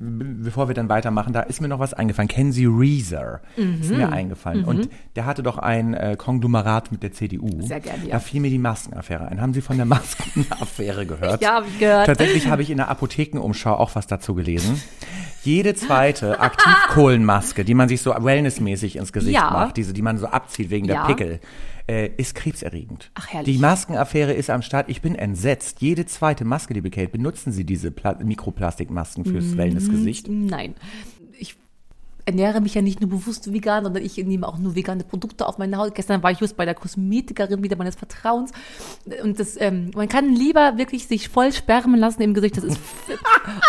bevor 0.00 0.66
wir 0.66 0.74
dann 0.74 0.88
weitermachen, 0.88 1.32
da 1.32 1.42
ist 1.42 1.60
mir 1.60 1.68
noch 1.68 1.78
was 1.78 1.94
eingefallen. 1.94 2.26
Kennen 2.28 2.50
Sie 2.50 2.66
Reezer? 2.66 3.40
Ist 3.56 3.90
Mhm. 3.90 3.96
mir 3.96 4.12
eingefallen. 4.12 4.64
Und 4.64 4.88
der 5.14 5.26
hatte 5.26 5.44
doch 5.44 5.58
ein 5.58 5.94
äh, 5.94 6.16
Konglomerat 6.18 6.90
mit 6.90 7.04
der 7.04 7.12
CDU. 7.12 7.62
Sehr 7.62 7.78
gerne, 7.78 8.04
ja. 8.04 8.10
Da 8.14 8.18
fiel 8.18 8.40
mir 8.40 8.50
die 8.50 8.58
Maskenaffäre 8.58 9.28
ein. 9.28 9.40
Haben 9.40 9.54
Sie 9.54 9.60
von 9.60 9.76
der 9.76 9.86
Maskenaffäre 9.86 11.06
gehört? 11.06 11.40
Ja, 11.48 11.54
hab 11.56 11.68
ich 11.68 11.78
gehört. 11.78 12.06
Tatsächlich 12.06 12.48
habe 12.48 12.62
ich 12.62 12.70
in 12.70 12.78
der 12.78 12.88
Apothekenumschau 12.88 13.74
auch 13.74 13.94
was 13.94 14.08
dazu 14.08 14.34
gelesen. 14.34 14.82
Jede 15.44 15.74
zweite 15.74 16.40
Aktivkohlenmaske, 16.40 17.64
die 17.64 17.74
man 17.74 17.88
sich 17.88 18.02
so 18.02 18.12
wellnessmäßig 18.18 18.96
ins 18.96 19.12
Gesicht 19.12 19.36
Ja. 19.36 19.50
macht, 19.52 19.76
diese, 19.76 19.92
die 19.92 20.02
man 20.02 20.18
so 20.18 20.26
abzieht 20.26 20.70
wegen 20.70 20.86
Ja. 20.86 21.06
der 21.06 21.14
Pickel, 21.14 21.40
äh, 21.90 22.08
ist 22.16 22.34
krebserregend. 22.34 23.10
Ach, 23.14 23.26
herrlich. 23.28 23.56
Die 23.56 23.60
Maskenaffäre 23.60 24.32
ist 24.32 24.50
am 24.50 24.62
Start. 24.62 24.88
Ich 24.88 25.00
bin 25.02 25.14
entsetzt. 25.14 25.80
Jede 25.80 26.04
zweite 26.06 26.44
Maske, 26.44 26.74
liebe 26.74 26.90
Kate, 26.90 27.08
benutzen 27.08 27.50
Sie 27.52 27.64
diese 27.64 27.90
Pla 27.90 28.14
Mikroplastikmasken 28.22 29.24
fürs 29.24 29.44
Mhm. 29.46 29.56
Wellnessgesicht? 29.56 30.28
Nein. 30.28 30.74
Ich 31.38 31.56
ernähre 32.26 32.60
mich 32.60 32.74
ja 32.74 32.82
nicht 32.82 33.00
nur 33.00 33.08
bewusst 33.08 33.50
vegan, 33.54 33.84
sondern 33.84 34.04
ich 34.04 34.18
nehme 34.18 34.46
auch 34.46 34.58
nur 34.58 34.74
vegane 34.74 35.02
Produkte 35.02 35.46
auf 35.46 35.56
meine 35.56 35.78
Haut. 35.78 35.94
Gestern 35.94 36.22
war 36.22 36.30
ich 36.30 36.40
just 36.40 36.58
bei 36.58 36.66
der 36.66 36.74
Kosmetikerin 36.74 37.62
wieder 37.62 37.76
meines 37.76 37.94
Vertrauens. 37.94 38.52
Und 39.22 39.40
das, 39.40 39.58
ähm, 39.58 39.90
man 39.94 40.08
kann 40.08 40.34
lieber 40.34 40.76
wirklich 40.76 41.06
sich 41.06 41.30
voll 41.30 41.52
sperren 41.54 41.94
lassen 41.96 42.20
im 42.20 42.34
Gesicht. 42.34 42.58
Das 42.58 42.64
ist, 42.64 42.78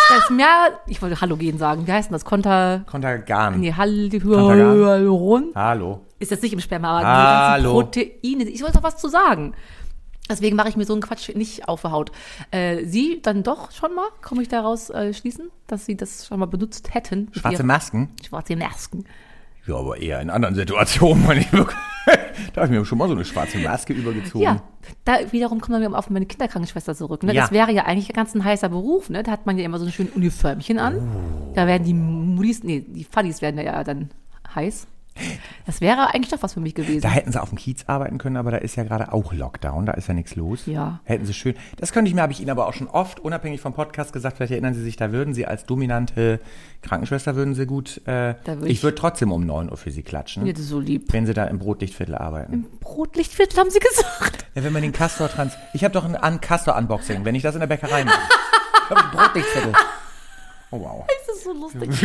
das 0.10 0.20
ist 0.26 0.32
mehr, 0.32 0.48
ich 0.88 1.02
wollte 1.02 1.22
Halogen 1.22 1.58
sagen. 1.58 1.88
Wie 1.88 1.92
heißt 1.94 2.10
denn 2.10 2.14
das? 2.16 2.26
Konter, 2.26 2.84
Kontergan. 2.86 3.62
nee, 3.62 3.72
Hal- 3.72 4.10
Kontergan. 4.10 4.58
Hyaluron? 4.58 5.52
Hallo. 5.56 6.02
Ist 6.20 6.32
jetzt 6.32 6.44
nicht 6.44 6.54
im 6.54 6.60
Sperma, 6.60 7.00
aber 7.00 7.08
Hallo. 7.08 7.84
die 7.84 8.00
ganzen 8.02 8.22
Proteine. 8.22 8.50
Ich 8.50 8.62
wollte 8.62 8.74
doch 8.76 8.84
was 8.84 8.98
zu 8.98 9.08
sagen. 9.08 9.54
Deswegen 10.30 10.56
mache 10.56 10.70
ich 10.70 10.78
mir 10.78 10.86
so 10.86 10.94
einen 10.94 11.02
Quatsch 11.02 11.34
nicht 11.34 11.68
auf 11.68 11.82
der 11.82 11.92
Haut. 11.92 12.12
Äh, 12.52 12.86
Sie 12.86 13.20
dann 13.22 13.42
doch 13.42 13.72
schon 13.72 13.96
mal, 13.96 14.08
komme 14.22 14.44
ich 14.44 14.48
daraus 14.48 14.92
äh, 14.92 15.14
schließen, 15.14 15.50
dass 15.66 15.86
Sie 15.86 15.98
das 15.98 16.28
schon 16.28 16.40
mal 16.40 16.46
benutzt 16.46 16.94
hätten? 16.94 17.30
Schwarze 17.34 17.64
Masken? 17.64 18.10
Schwarze 18.24 18.56
Masken. 18.56 19.06
Ja, 19.66 19.76
aber 19.76 19.98
eher 19.98 20.22
in 20.22 20.30
anderen 20.30 20.54
Situationen. 20.54 21.28
Wenn 21.28 21.40
ich 21.40 21.52
wirklich, 21.52 21.78
da 22.54 22.62
habe 22.62 22.74
ich 22.74 22.80
mir 22.80 22.86
schon 22.86 23.00
mal 23.00 23.08
so 23.08 23.16
eine 23.16 23.26
schwarze 23.26 23.58
Maske 23.58 23.94
übergezogen. 23.94 24.44
Ja, 24.44 24.62
da 25.04 25.18
wiederum 25.32 25.62
kommen 25.62 25.82
wir 25.82 25.98
auf 25.98 26.12
meine 26.12 26.28
Kinderkrankenschwester 26.28 26.96
zurück. 26.96 27.24
Ne? 27.24 27.34
Ja. 27.34 27.42
Das 27.44 27.52
wäre 27.52 27.72
ja 27.72 27.86
eigentlich 27.86 28.14
ganz 28.14 28.36
ein 28.36 28.44
heißer 28.44 28.70
Beruf. 28.70 29.10
Ne? 29.10 29.24
Da 29.24 29.32
hat 29.32 29.48
man 29.48 29.58
ja 29.58 29.66
immer 29.66 29.80
so 29.80 29.86
ein 29.86 29.92
schönes 29.92 30.14
Uniformchen 30.14 30.78
an. 30.78 30.98
Oh. 30.98 31.54
Da 31.56 31.66
werden 31.66 31.86
die 31.86 31.94
Mulis, 31.94 32.64
nee, 32.64 32.86
die 32.88 33.04
Fadis 33.04 33.42
werden 33.42 33.60
ja 33.60 33.84
dann 33.84 34.12
heiß. 34.54 34.86
Das 35.66 35.82
wäre 35.82 36.14
eigentlich 36.14 36.30
doch 36.30 36.42
was 36.44 36.54
für 36.54 36.60
mich 36.60 36.76
gewesen. 36.76 37.02
Da 37.02 37.10
hätten 37.10 37.32
sie 37.32 37.42
auf 37.42 37.50
dem 37.50 37.58
Kiez 37.58 37.84
arbeiten 37.88 38.18
können, 38.18 38.38
aber 38.38 38.52
da 38.52 38.58
ist 38.58 38.76
ja 38.76 38.84
gerade 38.84 39.12
auch 39.14 39.34
Lockdown, 39.34 39.86
da 39.86 39.94
ist 39.94 40.08
ja 40.08 40.14
nichts 40.14 40.36
los. 40.36 40.66
Ja. 40.66 41.00
Hätten 41.04 41.26
sie 41.26 41.34
schön. 41.34 41.56
Das 41.78 41.92
könnte 41.92 42.10
ich 42.10 42.16
mir, 42.16 42.22
habe 42.22 42.32
ich 42.34 42.40
Ihnen 42.42 42.50
aber 42.50 42.68
auch 42.68 42.74
schon 42.74 42.88
oft, 42.88 43.20
unabhängig 43.20 43.62
vom 43.62 43.74
Podcast 43.74 44.14
gesagt, 44.14 44.38
vielleicht 44.38 44.52
erinnern 44.52 44.74
Sie 44.74 44.82
sich, 44.84 44.96
da 44.98 45.12
würden 45.12 45.34
Sie 45.34 45.46
als 45.46 45.66
dominante 45.66 46.40
Krankenschwester 46.82 47.36
würden 47.36 47.54
Sie 47.56 47.66
gut, 47.66 48.02
äh, 48.08 48.36
würd 48.46 48.64
ich, 48.66 48.70
ich- 48.72 48.84
würde 48.84 48.96
trotzdem 48.96 49.32
um 49.32 49.46
9 49.46 49.70
Uhr 49.70 49.78
für 49.78 49.92
Sie 49.92 50.02
klatschen, 50.04 50.44
Mir 50.44 50.54
das 50.54 50.64
so 50.68 50.80
lieb. 50.80 51.12
wenn 51.14 51.26
Sie 51.26 51.34
da 51.34 51.46
im 51.46 51.60
Brotlichtviertel 51.60 52.16
arbeiten. 52.16 52.66
Brotlichtviertel 52.80 53.58
haben 53.60 53.70
Sie 53.70 53.80
gesagt. 53.80 54.46
Ja, 54.56 54.64
wenn 54.64 54.74
man 54.74 54.82
den 54.82 54.92
Castor 54.94 55.30
trans, 55.30 55.54
ich 55.74 55.84
habe 55.84 55.94
doch 55.94 56.06
ein 56.12 56.42
Castor-Unboxing, 56.42 57.26
wenn 57.26 57.36
ich 57.36 57.44
das 57.44 57.54
in 57.56 57.60
der 57.60 57.68
Bäckerei 57.68 58.04
mache. 58.06 58.20
Brotlichtviertel. 59.12 59.74
Oh 60.72 60.80
wow. 60.80 61.06
Das 61.28 61.36
ist 61.36 61.44
so 61.44 61.54
lustig. 61.54 62.02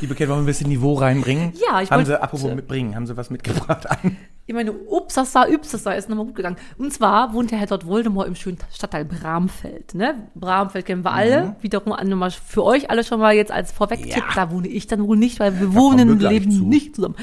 Liebe 0.00 0.14
Kate, 0.14 0.28
wollen 0.28 0.38
wir 0.40 0.42
ein 0.42 0.46
bisschen 0.46 0.68
Niveau 0.68 0.94
reinbringen? 0.94 1.52
Ja, 1.54 1.80
ich 1.80 1.90
Haben 1.90 1.98
wollte- 2.00 2.10
Sie, 2.10 2.20
apropos 2.22 2.52
mitbringen, 2.54 2.96
haben 2.96 3.06
Sie 3.06 3.16
was 3.16 3.30
mitgebracht 3.30 3.88
an? 3.88 4.16
Ich 4.46 4.54
meine, 4.54 4.72
Upsasa, 4.72 5.46
Üpsasa 5.46 5.92
ist 5.92 6.08
nochmal 6.08 6.24
gut 6.26 6.34
gegangen. 6.34 6.56
Und 6.78 6.92
zwar 6.92 7.32
wohnt 7.34 7.50
der 7.52 7.58
Herr 7.58 7.66
dort 7.66 7.86
Voldemort 7.86 8.26
im 8.26 8.34
schönen 8.34 8.58
Stadtteil 8.72 9.04
Bramfeld. 9.04 9.94
Ne? 9.94 10.26
Bramfeld 10.34 10.86
kennen 10.86 11.04
wir 11.04 11.12
alle. 11.12 11.54
Wiederum 11.60 11.92
an- 11.92 12.08
nochmal 12.08 12.30
für 12.30 12.64
euch 12.64 12.90
alle 12.90 13.04
schon 13.04 13.20
mal 13.20 13.34
jetzt 13.34 13.52
als 13.52 13.70
Vorweg-Tipp. 13.72 14.16
Mhm. 14.16 14.20
Ja. 14.20 14.34
Da 14.34 14.50
wohne 14.50 14.68
ich 14.68 14.86
dann 14.86 15.06
wohl 15.06 15.16
nicht, 15.16 15.38
weil 15.38 15.52
wir 15.60 15.66
kommen 15.66 15.76
wohnen 15.76 16.10
und 16.10 16.22
leben 16.22 16.50
zu. 16.50 16.64
nicht 16.64 16.96
zusammen. 16.96 17.14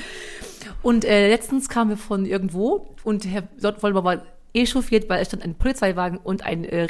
Und 0.81 1.03
äh, 1.03 1.29
letztens 1.29 1.67
kamen 1.67 1.89
wir 1.89 1.97
von 1.97 2.25
irgendwo 2.25 2.89
und 3.03 3.25
Herr 3.25 3.43
dort 3.59 3.81
Voldemort 3.81 4.05
war 4.05 4.21
echauffiert, 4.53 5.09
weil 5.09 5.21
es 5.21 5.27
stand 5.27 5.43
ein 5.43 5.55
Polizeiwagen 5.55 6.17
und 6.19 6.45
ein 6.45 6.63
äh, 6.63 6.83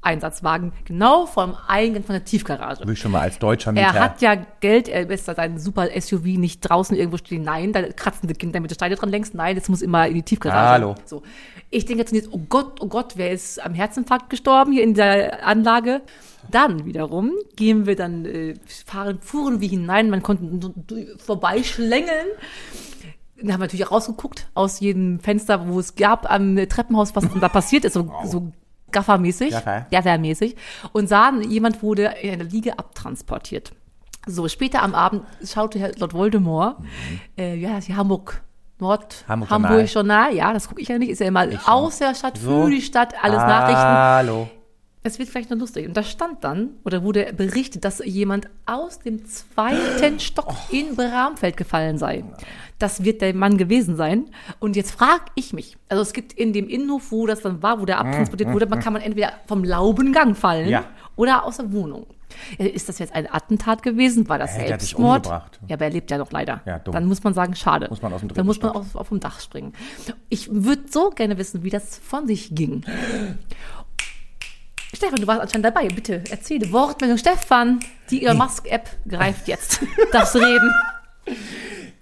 Rettungseinsatzwagen 0.00 0.72
genau 0.84 1.26
vor 1.26 1.46
dem 1.46 1.56
Eingang 1.66 2.02
von 2.02 2.14
der 2.14 2.24
Tiefgarage. 2.24 2.86
Will 2.86 2.94
ich 2.94 2.98
schon 2.98 3.12
mal 3.12 3.20
als 3.20 3.38
deutscher 3.38 3.72
Mieter. 3.72 3.86
Er 3.86 3.94
hat 3.94 4.22
ja 4.22 4.36
Geld, 4.60 4.88
er 4.88 5.04
lässt 5.06 5.28
da 5.28 5.34
sein 5.34 5.58
super 5.58 5.88
SUV 5.98 6.24
nicht 6.24 6.60
draußen 6.60 6.96
irgendwo 6.96 7.18
stehen. 7.18 7.42
Nein, 7.42 7.72
da 7.72 7.82
kratzen 7.82 8.28
die 8.28 8.34
Kinder 8.34 8.60
mit 8.60 8.70
der 8.70 8.74
Steine 8.74 8.96
dran 8.96 9.10
längst. 9.10 9.34
Nein, 9.34 9.56
das 9.56 9.68
muss 9.68 9.82
immer 9.82 10.06
in 10.06 10.14
die 10.14 10.22
Tiefgarage. 10.22 10.84
Hallo. 10.84 10.94
So. 11.04 11.22
Ich 11.70 11.84
denke 11.84 12.04
jetzt, 12.10 12.28
oh 12.32 12.40
Gott, 12.48 12.80
oh 12.80 12.86
Gott, 12.86 13.12
wer 13.16 13.30
ist 13.30 13.64
am 13.64 13.74
Herzinfarkt 13.74 14.30
gestorben 14.30 14.72
hier 14.72 14.82
in 14.82 14.94
der 14.94 15.46
Anlage? 15.46 16.02
Dann 16.50 16.84
wiederum 16.84 17.32
gehen 17.54 17.86
wir 17.86 17.96
dann, 17.96 18.24
äh, 18.24 18.54
fahren, 18.86 19.18
fuhren 19.20 19.60
wir 19.60 19.68
hinein, 19.68 20.10
man 20.10 20.22
konnte 20.22 20.64
vorbeischlängeln. 21.18 22.26
Dann 23.36 23.52
haben 23.52 23.60
wir 23.60 23.66
natürlich 23.66 23.90
rausgeguckt 23.90 24.48
aus 24.54 24.80
jedem 24.80 25.20
Fenster, 25.20 25.68
wo 25.68 25.78
es 25.78 25.94
gab 25.94 26.30
am 26.30 26.56
Treppenhaus, 26.68 27.14
was 27.14 27.24
da 27.40 27.48
passiert 27.48 27.84
ist, 27.84 27.94
so, 27.94 28.12
so 28.24 28.52
Gaffermäßig, 28.92 29.50
Gaffer. 29.50 29.86
Gaffermäßig, 29.90 30.56
und 30.92 31.08
sahen, 31.08 31.42
jemand 31.50 31.82
wurde 31.82 32.12
in 32.22 32.32
einer 32.32 32.44
Liege 32.44 32.78
abtransportiert. 32.78 33.72
So, 34.26 34.48
später 34.48 34.82
am 34.82 34.94
Abend 34.94 35.22
schaute 35.44 35.78
Herr 35.78 35.92
Lord 35.98 36.12
Voldemort, 36.12 36.76
äh, 37.38 37.54
ja, 37.56 37.80
die 37.80 37.94
Hamburg, 37.94 38.42
Nord, 38.78 39.24
Hamburg 39.28 39.50
Hamburg, 39.50 39.70
Journal. 39.92 40.28
Journal, 40.28 40.34
ja, 40.34 40.52
das 40.52 40.68
gucke 40.68 40.80
ich 40.82 40.88
ja 40.88 40.98
nicht, 40.98 41.10
ist 41.10 41.20
ja 41.20 41.26
immer 41.28 41.44
schon. 41.50 41.58
aus 41.66 41.98
der 41.98 42.14
Stadt, 42.14 42.36
So. 42.38 42.64
für 42.64 42.70
die 42.70 42.82
Stadt, 42.82 43.14
alles 43.22 43.38
Nachrichten. 43.38 44.59
Es 45.02 45.18
wird 45.18 45.30
vielleicht 45.30 45.48
noch 45.50 45.56
lustig. 45.58 45.86
Und 45.88 45.96
da 45.96 46.02
stand 46.02 46.44
dann, 46.44 46.70
oder 46.84 47.02
wurde 47.02 47.32
berichtet, 47.32 47.84
dass 47.84 48.02
jemand 48.04 48.48
aus 48.66 48.98
dem 48.98 49.24
zweiten 49.24 50.20
Stock 50.20 50.52
in 50.70 50.94
Bramfeld 50.94 51.56
gefallen 51.56 51.96
sei. 51.96 52.22
Das 52.78 53.02
wird 53.02 53.22
der 53.22 53.34
Mann 53.34 53.56
gewesen 53.56 53.96
sein. 53.96 54.26
Und 54.58 54.76
jetzt 54.76 54.90
frage 54.90 55.24
ich 55.36 55.52
mich, 55.54 55.78
also 55.88 56.02
es 56.02 56.12
gibt 56.12 56.34
in 56.34 56.52
dem 56.52 56.68
Innenhof, 56.68 57.12
wo 57.12 57.26
das 57.26 57.40
dann 57.40 57.62
war, 57.62 57.80
wo 57.80 57.86
der 57.86 57.98
abtransportiert 57.98 58.52
wurde, 58.52 58.66
man 58.66 58.80
kann 58.80 58.92
man 58.92 59.00
entweder 59.02 59.32
vom 59.46 59.64
Laubengang 59.64 60.34
fallen 60.34 60.68
Ja. 60.68 60.84
oder 61.16 61.44
aus 61.44 61.56
der 61.56 61.72
Wohnung. 61.72 62.06
Äh, 62.58 62.68
Ist 62.68 62.88
das 62.88 62.98
jetzt 62.98 63.14
ein 63.14 63.26
Attentat 63.32 63.82
gewesen? 63.82 64.28
War 64.28 64.38
das 64.38 64.54
sich 64.54 64.66
Selbstmord? 64.68 65.26
Ja, 65.26 65.44
aber 65.72 65.84
er 65.86 65.90
lebt 65.90 66.10
ja 66.10 66.18
noch 66.18 66.30
leider. 66.30 66.60
Ja. 66.64 66.78
Dann 66.78 67.06
muss 67.06 67.24
man 67.24 67.34
sagen, 67.34 67.54
schade. 67.54 67.88
Muss 67.88 68.02
man 68.02 68.12
Dann 68.34 68.46
muss 68.46 68.60
man 68.62 68.70
auf, 68.72 68.94
auf 68.94 69.08
dem 69.08 69.18
Dach 69.20 69.40
springen. 69.40 69.72
Ich 70.28 70.48
würde 70.52 70.82
so 70.90 71.10
gerne 71.10 71.38
wissen, 71.38 71.62
wie 71.64 71.70
das 71.70 71.98
von 71.98 72.26
sich 72.26 72.54
ging. 72.54 72.84
Stefan, 75.00 75.18
du 75.18 75.26
warst 75.26 75.40
anscheinend 75.40 75.64
dabei. 75.64 75.88
Bitte 75.88 76.22
erzähle. 76.30 76.70
Wortmeldung 76.72 77.16
Stefan. 77.16 77.80
Die 78.10 78.22
Elon 78.22 78.36
Musk-App 78.36 78.90
greift 79.08 79.48
jetzt. 79.48 79.80
Darfst 80.12 80.36
reden. 80.36 80.70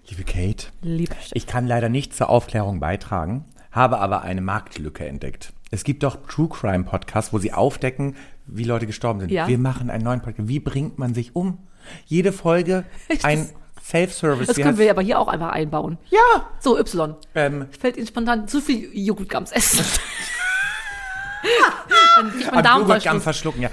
Liebe 0.09 0.25
Kate, 0.25 0.67
Stefan. 0.83 1.17
ich 1.33 1.47
kann 1.47 1.69
leider 1.69 1.89
nicht 1.89 2.13
zur 2.17 2.29
Aufklärung 2.29 2.81
beitragen, 2.81 3.45
habe 3.71 4.01
aber 4.01 4.23
eine 4.23 4.41
Marktlücke 4.41 5.07
entdeckt. 5.07 5.53
Es 5.71 5.85
gibt 5.85 6.03
doch 6.03 6.27
True 6.27 6.49
Crime 6.49 6.83
Podcasts, 6.83 7.33
wo 7.33 7.39
sie 7.39 7.53
aufdecken, 7.53 8.17
wie 8.47 8.65
Leute 8.65 8.89
gestorben 8.89 9.21
sind. 9.21 9.31
Ja. 9.31 9.47
Wir 9.47 9.59
machen 9.59 9.91
einen 9.91 10.03
neuen 10.03 10.21
Podcast. 10.21 10.49
Wie 10.49 10.59
bringt 10.59 10.99
man 10.99 11.15
sich 11.15 11.37
um? 11.37 11.59
Jede 12.07 12.33
Folge 12.33 12.85
ein 13.23 13.49
Self-Service. 13.81 14.49
Das 14.49 14.57
können 14.57 14.77
wir 14.77 14.91
aber 14.91 15.03
hier 15.03 15.21
auch 15.21 15.29
einfach 15.29 15.51
einbauen. 15.51 15.99
ja. 16.11 16.49
So, 16.59 16.77
Y. 16.77 17.15
Ähm, 17.37 17.67
Fällt 17.79 17.97
Ihnen 17.97 18.09
spontan 18.09 18.49
zu 18.49 18.61
viel 18.61 18.91
Joghurtgams 18.93 19.53
essen. 19.53 19.85
Dann 22.17 22.31
kriegt 22.31 22.47
man 22.47 22.57
am 22.57 22.63
Darmverschluss. 22.63 23.23
verschlucken, 23.23 23.63
ja. 23.63 23.71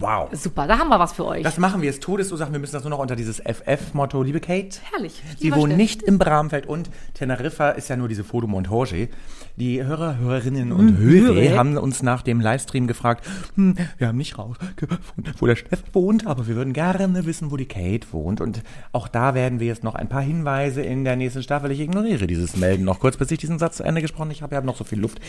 Wow. 0.00 0.30
Super, 0.32 0.66
da 0.66 0.78
haben 0.78 0.88
wir 0.88 0.98
was 0.98 1.12
für 1.12 1.26
euch. 1.26 1.42
Das 1.42 1.58
machen 1.58 1.82
wir. 1.82 1.90
Es 1.90 2.00
Todesursachen. 2.00 2.52
Wir 2.54 2.58
müssen 2.58 2.72
das 2.72 2.84
nur 2.84 2.90
noch 2.90 3.00
unter 3.00 3.16
dieses 3.16 3.38
FF-Motto. 3.38 4.22
Liebe 4.22 4.40
Kate. 4.40 4.78
Herrlich. 4.92 5.22
Sie 5.38 5.54
wohnen 5.54 5.76
nicht 5.76 6.02
im 6.02 6.18
Bramfeld 6.18 6.66
und 6.66 6.88
Teneriffa 7.12 7.70
ist 7.70 7.88
ja 7.88 7.96
nur 7.96 8.08
diese 8.08 8.24
Foto 8.24 8.46
Montage. 8.46 9.08
Die 9.56 9.84
Hörer, 9.84 10.16
Hörerinnen 10.16 10.72
und 10.72 10.96
Hörer 10.96 11.34
Hörer. 11.34 11.58
haben 11.58 11.76
uns 11.76 12.02
nach 12.02 12.22
dem 12.22 12.40
Livestream 12.40 12.86
gefragt, 12.86 13.26
hm, 13.56 13.76
wir 13.98 14.08
haben 14.08 14.16
nicht 14.16 14.38
rausgefunden, 14.38 15.34
wo 15.38 15.46
der 15.46 15.56
Steff 15.56 15.82
wohnt, 15.92 16.26
aber 16.26 16.46
wir 16.46 16.56
würden 16.56 16.72
gerne 16.72 17.26
wissen, 17.26 17.50
wo 17.50 17.58
die 17.58 17.66
Kate 17.66 18.06
wohnt. 18.12 18.40
Und 18.40 18.62
auch 18.92 19.06
da 19.06 19.34
werden 19.34 19.60
wir 19.60 19.66
jetzt 19.66 19.84
noch 19.84 19.96
ein 19.96 20.08
paar 20.08 20.22
Hinweise 20.22 20.80
in 20.80 21.04
der 21.04 21.16
nächsten 21.16 21.42
Staffel. 21.42 21.72
Ich 21.72 21.80
ignoriere 21.80 22.26
dieses 22.26 22.56
Melden 22.56 22.84
noch 22.84 23.00
kurz, 23.00 23.18
bis 23.18 23.30
ich 23.32 23.38
diesen 23.38 23.58
Satz 23.58 23.76
zu 23.76 23.82
Ende 23.82 24.00
gesprochen 24.00 24.30
habe. 24.30 24.32
Ich 24.32 24.42
habe 24.42 24.66
noch 24.66 24.76
so 24.76 24.84
viel 24.84 25.00
Luft. 25.00 25.20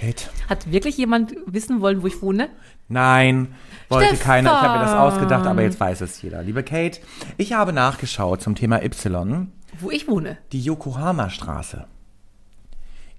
Kate. 0.00 0.24
Hat 0.48 0.70
wirklich 0.70 0.96
jemand 0.96 1.34
wissen 1.46 1.80
wollen, 1.80 2.02
wo 2.02 2.06
ich 2.06 2.22
wohne? 2.22 2.50
Nein, 2.88 3.54
wollte 3.88 4.08
Stefan. 4.16 4.26
keiner. 4.44 4.52
Ich 4.52 4.60
habe 4.60 4.78
mir 4.78 4.84
das 4.84 4.94
ausgedacht, 4.94 5.46
aber 5.46 5.62
jetzt 5.62 5.80
weiß 5.80 6.00
es 6.02 6.20
jeder. 6.22 6.42
Liebe 6.42 6.62
Kate, 6.62 7.00
ich 7.36 7.52
habe 7.52 7.72
nachgeschaut 7.72 8.42
zum 8.42 8.54
Thema 8.54 8.82
Y. 8.82 9.52
Wo 9.80 9.90
ich 9.90 10.08
wohne. 10.08 10.38
Die 10.52 10.60
Yokohama-Straße 10.60 11.86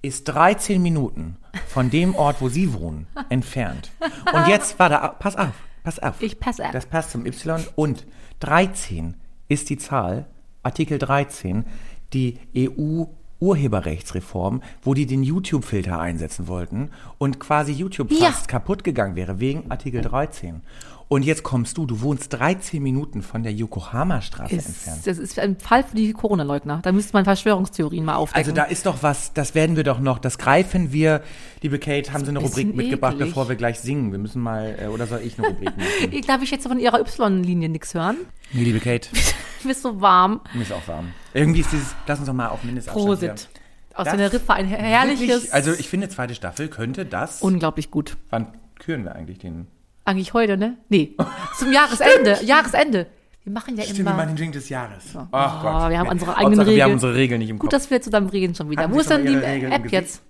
ist 0.01 0.25
13 0.25 0.81
Minuten 0.81 1.37
von 1.67 1.89
dem 1.89 2.15
Ort, 2.15 2.37
wo 2.39 2.49
Sie 2.49 2.73
wohnen, 2.73 3.07
entfernt. 3.29 3.91
Und 4.33 4.47
jetzt, 4.47 4.79
warte, 4.79 5.15
pass 5.19 5.35
auf, 5.35 5.53
pass 5.83 5.99
auf. 5.99 6.21
Ich 6.21 6.39
passe 6.39 6.65
auf. 6.65 6.71
Das 6.71 6.85
passt 6.85 7.11
zum 7.11 7.25
Y. 7.25 7.61
Und 7.75 8.05
13 8.39 9.15
ist 9.49 9.69
die 9.69 9.77
Zahl, 9.77 10.25
Artikel 10.63 10.97
13, 10.97 11.65
die 12.13 12.39
EU 12.55 13.05
Urheberrechtsreform, 13.39 14.61
wo 14.81 14.93
die 14.93 15.05
den 15.05 15.23
YouTube-Filter 15.23 15.99
einsetzen 15.99 16.47
wollten 16.47 16.89
und 17.17 17.39
quasi 17.39 17.71
YouTube 17.71 18.11
Ja. 18.11 18.27
fast 18.31 18.47
kaputt 18.47 18.83
gegangen 18.83 19.15
wäre 19.15 19.39
wegen 19.39 19.69
Artikel 19.71 20.01
13. 20.01 20.61
Und 21.11 21.25
jetzt 21.25 21.41
kommst 21.41 21.75
du, 21.79 21.87
du 21.87 22.01
wohnst 22.01 22.31
13 22.33 22.83
Minuten 22.83 23.23
von 23.23 23.41
der 23.41 23.51
Yokohama-Straße 23.51 24.53
entfernt. 24.53 25.07
Das 25.07 25.17
ist 25.17 25.39
ein 25.39 25.57
Fall 25.57 25.83
für 25.83 25.95
die 25.95 26.13
Corona-Leugner. 26.13 26.81
Da 26.83 26.91
müsste 26.91 27.13
man 27.13 27.23
Verschwörungstheorien 27.25 28.05
mal 28.05 28.13
aufdecken. 28.15 28.37
Also 28.39 28.51
da 28.51 28.63
ist 28.65 28.85
doch 28.85 29.01
was, 29.01 29.33
das 29.33 29.55
werden 29.55 29.75
wir 29.75 29.83
doch 29.83 29.99
noch, 29.99 30.19
das 30.19 30.37
greifen 30.37 30.93
wir. 30.93 31.23
Liebe 31.63 31.79
Kate, 31.79 32.13
haben 32.13 32.23
Sie 32.25 32.29
eine 32.29 32.37
ein 32.39 32.45
Rubrik 32.45 32.75
mitgebracht, 32.75 33.15
eklig. 33.15 33.29
bevor 33.29 33.49
wir 33.49 33.55
gleich 33.55 33.79
singen? 33.79 34.11
Wir 34.11 34.19
müssen 34.19 34.39
mal, 34.39 34.77
äh, 34.79 34.85
oder 34.85 35.07
soll 35.07 35.21
ich 35.25 35.39
eine 35.39 35.47
Rubrik 35.47 35.69
machen? 35.77 35.89
Ich- 36.11 36.27
Darf 36.27 36.43
ich 36.43 36.51
jetzt 36.51 36.67
von 36.67 36.79
ihrer 36.79 36.99
Y-Linie 36.99 37.69
nichts 37.69 37.95
hören? 37.95 38.17
Nee, 38.53 38.65
liebe 38.65 38.79
Kate, 38.79 39.09
Mir 39.63 39.71
ist 39.71 39.81
so 39.81 39.99
warm. 39.99 40.41
mir 40.53 40.61
ist 40.61 40.71
auch 40.71 40.87
warm. 40.87 41.07
Irgendwie 41.33 41.61
ist 41.61 41.71
dieses, 41.71 41.95
lass 42.05 42.19
uns 42.19 42.27
doch 42.27 42.33
mal 42.35 42.49
auf 42.49 42.63
Mindestabstand 42.63 43.05
Prosit. 43.07 43.49
Aus 43.95 44.05
Das 44.05 44.13
Teneriffa 44.13 44.53
ein 44.53 44.67
her- 44.67 44.77
herrliches, 44.77 45.27
Wirklich, 45.27 45.53
also 45.55 45.73
ich 45.73 45.89
finde, 45.89 46.07
zweite 46.07 46.35
Staffel 46.35 46.67
könnte 46.67 47.03
das, 47.07 47.41
unglaublich 47.41 47.89
gut. 47.89 48.15
wann 48.29 48.53
küren 48.77 49.03
wir 49.05 49.15
eigentlich 49.15 49.39
den? 49.39 49.65
Eigentlich 50.09 50.33
heute, 50.33 50.57
ne? 50.57 50.77
Nee, 50.89 51.15
zum 51.59 51.71
Jahresende. 51.71 52.39
Jahresende. 52.43 53.05
Wir 53.43 53.53
machen 53.53 53.77
ja 53.77 53.83
Stimmt, 53.83 53.99
wir 53.99 54.05
immer. 54.07 54.15
machen 54.15 54.29
den 54.29 54.35
Drink 54.37 54.53
des 54.53 54.67
Jahres. 54.69 55.03
Ach 55.31 55.85
Oh, 55.85 55.89
wir 55.91 55.99
haben 55.99 56.09
unsere 56.09 56.31
Hauptsache, 56.31 56.47
eigenen 56.47 56.57
Wir 56.57 56.65
haben 56.65 56.69
Regeln. 56.69 56.93
unsere 56.93 57.13
Regeln 57.15 57.39
nicht 57.39 57.49
im 57.51 57.59
Gut, 57.59 57.69
Kopf. 57.69 57.79
dass 57.79 57.91
wir 57.91 58.01
zusammen 58.01 58.27
reden 58.29 58.55
schon 58.55 58.71
wieder. 58.71 58.83
Haben 58.83 58.93
Wo 58.95 58.99
ist 58.99 59.09
denn 59.11 59.23
die 59.25 59.35
Regeln 59.35 59.71
App 59.71 59.91
jetzt? 59.91 60.23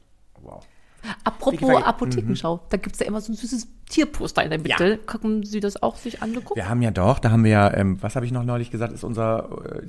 Apropos 1.23 1.83
Apothekenschau, 1.83 2.61
da 2.69 2.77
gibt's 2.77 2.99
ja 2.99 3.05
immer 3.05 3.21
so 3.21 3.31
ein 3.31 3.35
süßes 3.35 3.67
Tierposter 3.89 4.43
in 4.43 4.49
der 4.51 4.59
Mitte. 4.59 4.99
Gucken 5.05 5.43
Sie 5.43 5.59
das 5.59 5.81
auch 5.81 5.95
sich 5.95 6.21
angeguckt? 6.21 6.55
Wir 6.55 6.69
haben 6.69 6.81
ja 6.81 6.91
doch, 6.91 7.19
da 7.19 7.31
haben 7.31 7.43
wir 7.43 7.51
ja, 7.51 7.73
ähm, 7.73 7.97
was 8.01 8.15
habe 8.15 8.25
ich 8.25 8.31
noch 8.31 8.43
neulich 8.43 8.69
gesagt, 8.71 8.93
ist 8.93 9.03
unser 9.03 9.49
äh, 9.65 9.81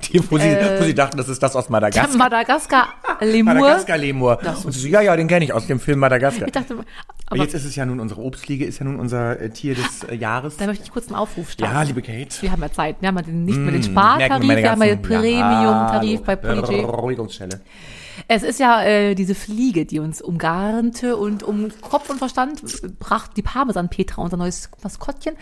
Tier, 0.00 0.22
wo, 0.30 0.38
Sie, 0.38 0.56
wo 0.78 0.84
Sie 0.84 0.94
dachten, 0.94 1.16
das 1.16 1.28
ist 1.28 1.42
das 1.42 1.56
aus 1.56 1.68
Madagaskar. 1.68 2.16
Madagaskar, 2.16 2.88
Lemur. 3.20 3.54
Madagaskar-Lemur. 3.54 4.38
Das 4.42 4.64
Und 4.64 4.72
sie 4.72 4.80
so, 4.80 4.88
ja, 4.88 5.00
ja, 5.00 5.16
den 5.16 5.28
kenne 5.28 5.44
ich 5.44 5.52
aus 5.52 5.66
dem 5.66 5.80
Film 5.80 5.98
Madagaskar. 6.00 6.46
Ich 6.46 6.52
dachte, 6.52 6.74
Aber 6.74 6.84
aber 7.26 7.42
jetzt 7.42 7.54
ist 7.54 7.64
es 7.64 7.74
ja 7.76 7.86
nun 7.86 8.00
unsere 8.00 8.20
Obstliege, 8.20 8.64
ist 8.64 8.78
ja 8.78 8.84
nun 8.84 9.00
unser 9.00 9.40
äh, 9.40 9.50
Tier 9.50 9.74
des 9.74 10.04
äh, 10.04 10.14
Jahres. 10.14 10.56
da 10.58 10.66
möchte 10.66 10.84
ich 10.84 10.92
kurz 10.92 11.06
einen 11.06 11.16
Aufruf 11.16 11.50
starten. 11.50 11.74
Ja, 11.74 11.82
liebe 11.82 12.02
Kate. 12.02 12.42
Wir 12.42 12.52
haben 12.52 12.62
ja 12.62 12.70
Zeit. 12.70 12.96
Wir 13.00 13.08
haben 13.08 13.16
ja 13.16 13.22
den, 13.22 13.44
nicht 13.44 13.58
mehr 13.58 13.72
den 13.72 13.80
Merken 13.80 13.92
Spartarif, 13.92 14.48
wir 14.48 14.70
haben 14.70 14.82
ja 14.82 14.88
den 14.88 15.02
Premium-Tarif 15.02 16.20
Ja, 16.26 16.34
bei 16.34 16.48
hallo. 16.48 16.62
Polyg. 16.62 17.60
Es 18.28 18.42
ist 18.42 18.58
ja 18.60 18.82
äh, 18.82 19.14
diese 19.14 19.34
Fliege, 19.34 19.84
die 19.86 19.98
uns 19.98 20.20
umgarnte 20.22 21.16
und 21.16 21.42
um 21.42 21.68
Kopf 21.80 22.10
und 22.10 22.18
Verstand 22.18 22.62
brachte 22.98 23.34
die 23.36 23.42
Parmesan-Petra, 23.42 24.22
unser 24.22 24.36
neues 24.36 24.70
Maskottchen. 24.82 25.34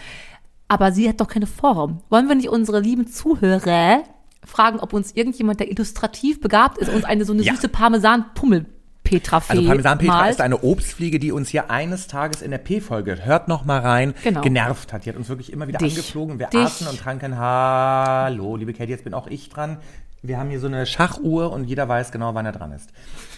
Aber 0.68 0.92
sie 0.92 1.08
hat 1.08 1.20
doch 1.20 1.28
keine 1.28 1.46
Form. 1.46 2.00
Wollen 2.08 2.28
wir 2.28 2.35
nicht 2.35 2.48
unsere 2.48 2.80
lieben 2.80 3.06
Zuhörer 3.06 4.02
fragen, 4.44 4.80
ob 4.80 4.92
uns 4.92 5.12
irgendjemand, 5.12 5.61
der 5.61 5.70
illustrativ 5.70 6.40
begabt 6.40 6.78
ist, 6.78 6.88
uns 6.88 7.04
eine 7.04 7.24
so 7.24 7.32
eine 7.32 7.42
Ja. 7.42 7.52
süße 7.54 7.68
Parmesan-Pummel-Petra-Fee 7.68 9.52
Also 9.52 9.66
Parmesan-Petra 9.68 10.16
malt? 10.18 10.30
ist 10.32 10.40
eine 10.40 10.62
Obstfliege, 10.62 11.18
die 11.18 11.30
uns 11.32 11.48
hier 11.50 11.70
eines 11.70 12.06
Tages 12.06 12.42
in 12.42 12.50
der 12.50 12.58
P-Folge, 12.58 13.24
hört 13.24 13.48
noch 13.48 13.64
mal 13.64 13.80
rein, 13.80 14.14
Genau. 14.24 14.40
genervt 14.40 14.92
hat. 14.92 15.04
Die 15.04 15.11
hat 15.11 15.16
uns 15.16 15.28
wirklich 15.28 15.52
immer 15.52 15.68
wieder 15.68 15.78
Dich. 15.78 15.92
angeflogen. 15.92 16.38
Wir 16.38 16.46
Dich. 16.48 16.61
aßen 16.61 16.87
und 16.88 16.98
tranken, 16.98 17.37
hallo, 17.38 18.56
liebe 18.56 18.72
Kate, 18.72 18.90
jetzt 18.90 19.04
bin 19.04 19.14
auch 19.14 19.26
ich 19.26 19.48
dran. 19.48 19.78
Wir 20.22 20.38
haben 20.38 20.50
hier 20.50 20.61
so 20.61 20.68
eine 20.68 20.87
Schachuhr 20.87 21.52
und 21.52 21.64
jeder 21.64 21.88
weiß 21.88 22.12
genau, 22.12 22.35
wann 22.35 22.46
er 22.46 22.52
dran 22.52 22.70
ist. 22.70 22.90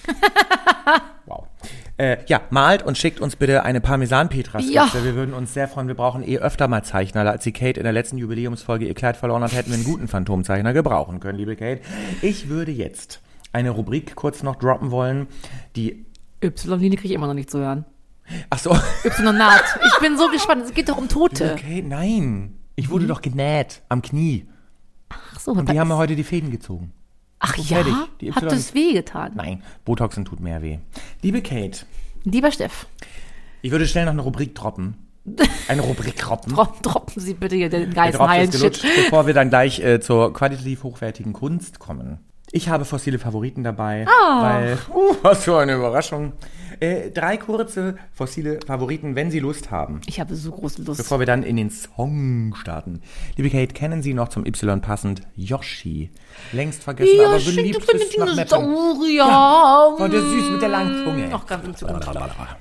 wow. 1.24 1.46
Äh, 1.96 2.18
ja, 2.26 2.42
malt 2.50 2.82
und 2.82 2.98
schickt 2.98 3.20
uns 3.20 3.36
bitte 3.36 3.62
eine 3.62 3.80
Parmesan-Petra-Skizze. 3.80 4.72
Ja. 4.74 4.90
Wir 4.92 5.14
würden 5.14 5.32
uns 5.32 5.54
sehr 5.54 5.66
freuen. 5.66 5.88
Wir 5.88 5.94
brauchen 5.94 6.22
eh 6.22 6.38
öfter 6.38 6.68
mal 6.68 6.82
Zeichner. 6.82 7.28
Als 7.30 7.44
die 7.44 7.52
Kate 7.52 7.80
in 7.80 7.84
der 7.84 7.92
letzten 7.92 8.18
Jubiläumsfolge 8.18 8.86
ihr 8.86 8.94
Kleid 8.94 9.16
verloren 9.16 9.42
hat, 9.42 9.54
hätten 9.54 9.70
wir 9.70 9.76
einen 9.76 9.84
guten 9.84 10.08
Phantomzeichner 10.08 10.74
gebrauchen 10.74 11.20
können, 11.20 11.38
liebe 11.38 11.56
Kate. 11.56 11.80
Ich 12.20 12.48
würde 12.48 12.72
jetzt 12.72 13.20
eine 13.52 13.70
Rubrik 13.70 14.14
kurz 14.14 14.42
noch 14.42 14.56
droppen 14.56 14.90
wollen, 14.90 15.28
die 15.76 16.04
Y-Linie 16.42 16.98
kriege 16.98 17.08
ich 17.08 17.14
immer 17.14 17.28
noch 17.28 17.34
nicht 17.34 17.50
zu 17.50 17.60
hören. 17.60 17.86
Ach 18.50 18.58
so. 18.58 18.76
Y-Naht. 19.04 19.78
Ich 19.86 20.00
bin 20.00 20.18
so 20.18 20.28
gespannt. 20.28 20.64
Es 20.64 20.74
geht 20.74 20.88
doch 20.88 20.98
um 20.98 21.08
Tote. 21.08 21.52
Okay, 21.52 21.82
nein. 21.82 22.58
Ich 22.76 22.90
wurde 22.90 23.06
doch 23.06 23.22
genäht 23.22 23.82
am 23.88 24.02
Knie. 24.02 24.46
Ach 25.10 25.40
so, 25.40 25.52
Und 25.52 25.68
die 25.70 25.78
haben 25.78 25.88
mir 25.88 25.94
ist- 25.94 25.98
heute 26.00 26.16
die 26.16 26.24
Fäden 26.24 26.50
gezogen. 26.50 26.92
Ach 27.38 27.56
so 27.56 27.62
ja, 27.62 27.82
fertig. 27.82 28.34
Hat 28.34 28.44
das 28.44 28.72
wehgetan. 28.74 29.32
Nein, 29.34 29.62
Botoxen 29.84 30.24
tut 30.24 30.40
mehr 30.40 30.62
weh. 30.62 30.78
Liebe 31.22 31.42
Kate, 31.42 31.84
Lieber 32.24 32.50
Steff, 32.50 32.86
ich 33.60 33.70
würde 33.70 33.86
schnell 33.86 34.06
noch 34.06 34.12
eine 34.12 34.22
Rubrik 34.22 34.54
droppen. 34.54 34.96
Eine 35.68 35.82
Rubrik 35.82 36.16
droppen. 36.16 36.52
dro- 36.54 36.68
droppen 36.82 37.20
Sie 37.22 37.34
bitte 37.34 37.56
hier 37.56 37.68
den 37.68 37.92
geilen 37.92 38.52
Shit. 38.52 38.82
bevor 38.82 39.26
wir 39.26 39.34
dann 39.34 39.48
gleich 39.50 39.80
äh, 39.80 40.00
zur 40.00 40.32
qualitativ 40.32 40.82
hochwertigen 40.84 41.32
Kunst 41.32 41.78
kommen. 41.78 42.18
Ich 42.50 42.68
habe 42.68 42.84
fossile 42.84 43.18
Favoriten 43.18 43.64
dabei, 43.64 44.06
weil, 44.40 44.78
uh, 44.94 45.16
was 45.22 45.44
für 45.44 45.58
eine 45.58 45.74
Überraschung. 45.74 46.34
Äh, 46.80 47.10
drei 47.10 47.36
kurze 47.36 47.96
fossile 48.12 48.58
Favoriten, 48.66 49.14
wenn 49.14 49.30
Sie 49.30 49.38
Lust 49.40 49.70
haben. 49.70 50.00
Ich 50.06 50.20
habe 50.20 50.34
so 50.34 50.50
große 50.50 50.82
Lust. 50.82 50.98
Bevor 50.98 51.18
wir 51.18 51.26
dann 51.26 51.42
in 51.42 51.56
den 51.56 51.70
Song 51.70 52.54
starten. 52.56 53.00
Liebe 53.36 53.50
Kate, 53.50 53.72
kennen 53.74 54.02
Sie 54.02 54.14
noch 54.14 54.28
zum 54.28 54.46
Y 54.46 54.80
passend 54.80 55.22
Yoshi? 55.36 56.10
Längst 56.52 56.82
vergessen, 56.82 57.20
aber 57.24 57.38
shit, 57.40 57.56
beliebt 57.56 57.82
du 57.82 57.86
kleine 57.86 58.04
bis 58.04 58.16
nach. 58.18 58.58
Dinosaurier. 58.60 59.96
Und 60.04 60.12
der 60.12 60.20
süß 60.20 60.50
mit 60.50 60.62
der 60.62 60.68
langen 60.68 61.04
Zunge. 61.04 61.28
Ach, 61.32 61.46
ganz. 61.46 61.84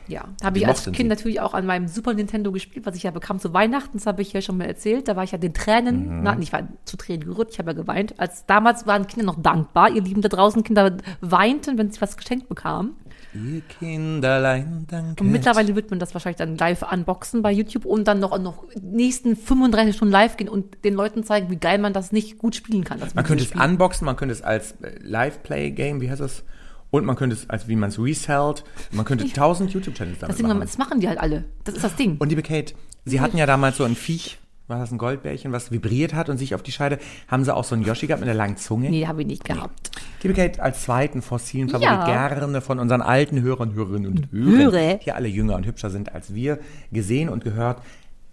Ja, 0.08 0.26
habe 0.43 0.58
ich 0.58 0.67
als 0.67 0.84
Kind 0.86 0.97
Sie? 0.97 1.04
natürlich 1.06 1.41
auch 1.41 1.54
an 1.54 1.65
meinem 1.65 1.88
Super 1.88 2.13
Nintendo 2.13 2.52
gespielt, 2.52 2.86
was 2.86 2.95
ich 2.95 3.04
ja 3.04 3.12
bekam 3.12 3.39
zu 3.39 3.54
Weihnachten, 3.54 3.97
das 3.97 4.06
habe 4.06 4.21
ich 4.21 4.34
ja 4.34 4.41
schon 4.41 4.58
mal 4.58 4.65
erzählt. 4.65 5.08
Da 5.08 5.15
war 5.15 5.23
ich 5.23 5.32
ja 5.32 5.38
den 5.38 5.54
Tränen, 5.54 6.17
Mhm. 6.17 6.23
na, 6.23 6.38
ich 6.39 6.52
war 6.54 6.67
zu 6.86 6.97
Tränen 6.97 7.26
gerührt, 7.26 7.49
ich 7.52 7.60
habe 7.60 7.71
ja 7.71 7.76
geweint. 7.76 8.19
Als 8.19 8.45
damals 8.45 8.86
waren 8.88 9.08
Kinder 9.08 9.26
noch 9.26 9.41
dankbar, 9.41 9.89
ihr 9.91 10.02
Lieben 10.02 10.21
da 10.21 10.30
draußen, 10.30 10.63
Kinder 10.63 10.97
weinten, 11.21 11.78
wenn 11.78 11.91
sie 11.91 12.02
was 12.02 12.17
geschenkt 12.17 12.49
bekamen. 12.49 12.91
Ihr 13.34 13.62
Kinderlein, 13.62 14.86
danke. 14.89 15.24
Und 15.24 15.32
mittlerweile 15.32 15.76
wird 15.76 15.89
man 15.89 16.00
das 16.00 16.13
wahrscheinlich 16.13 16.38
dann 16.38 16.58
live 16.58 16.84
unboxen 16.91 17.41
bei 17.41 17.52
YouTube 17.52 17.86
und 17.86 18.08
dann 18.08 18.19
noch, 18.19 18.38
noch 18.39 18.65
nächsten 18.82 19.36
35 19.36 19.96
Stunden 19.96 20.12
live 20.12 20.38
gehen 20.38 20.50
und 20.50 20.84
den 20.84 20.93
Leuten 20.93 21.24
zeigen, 21.24 21.50
wie 21.50 21.56
geil 21.58 21.80
man 21.80 21.93
das 21.93 22.12
nicht 22.12 22.38
gut 22.38 22.56
spielen 22.56 22.84
kann. 22.84 23.00
das 23.00 23.15
Man 23.15 23.26
könnte 23.26 23.43
es 23.43 23.52
unboxen, 23.52 24.06
man 24.06 24.15
könnte 24.15 24.34
es 24.34 24.41
als 24.41 24.74
äh, 24.82 25.00
Live-Play-Game, 25.02 26.02
wie 26.02 26.10
heißt 26.10 26.22
das? 26.22 26.43
Und 26.91 27.06
man 27.06 27.15
könnte 27.15 27.36
es, 27.36 27.50
als 27.50 27.67
wie 27.67 27.76
man 27.76 27.89
es 27.89 27.98
resellt. 27.98 28.63
Man 28.91 29.06
könnte 29.06 29.28
tausend 29.34 29.72
YouTube-Channels 29.74 30.19
damit 30.19 30.36
Deswegen, 30.36 30.50
machen. 30.50 30.62
das 30.62 30.78
machen 30.78 31.00
die 31.00 31.08
halt 31.08 31.19
alle. 31.19 31.46
Das 31.63 31.74
ist 31.76 31.84
das 31.84 31.96
Ding. 31.96 32.17
Und 32.19 32.30
liebe 32.30 32.43
Kate, 32.43 32.76
Sie 33.06 33.19
hatten 33.19 33.38
ja 33.38 33.46
damals 33.46 33.78
so 33.78 33.84
ein 33.84 33.96
Viech, 33.96 34.38
war 34.67 34.80
das 34.80 34.91
ein 34.91 34.97
Goldbärchen, 34.97 35.52
was 35.52 35.71
vibriert 35.71 36.13
hat 36.13 36.30
und 36.30 36.38
sich 36.38 36.56
auf 36.56 36.63
die 36.63 36.71
Scheide. 36.71 36.97
Haben 37.28 37.43
Sie 37.43 37.54
auch 37.54 37.63
so 37.65 37.76
einen 37.76 37.84
Yoshi 37.84 38.08
gehabt 38.08 38.21
mit 38.21 38.30
einer 38.30 38.38
langen 38.38 38.56
Zunge? 38.58 38.89
nee, 38.89 39.06
habe 39.08 39.21
ich 39.21 39.28
nicht 39.28 39.43
gehabt. 39.43 39.91
Liebe 40.21 40.34
Kate, 40.34 40.62
als 40.63 40.84
zweiten 40.84 41.21
fossilen 41.21 41.67
Favorit 41.69 41.89
Ja. 41.91 42.06
gerne 42.06 42.62
von 42.62 42.80
unseren 42.80 43.02
alten 43.02 43.41
Hörern, 43.41 43.73
Hörerinnen 43.73 44.08
und 44.12 44.32
Hörern, 44.32 44.73
Höre. 44.73 44.95
die 44.95 45.12
alle 45.12 45.28
jünger 45.28 45.56
und 45.56 45.65
hübscher 45.65 45.89
sind 45.89 46.13
als 46.15 46.34
wir, 46.34 46.60
gesehen 46.91 47.28
und 47.30 47.43
gehört. 47.43 47.82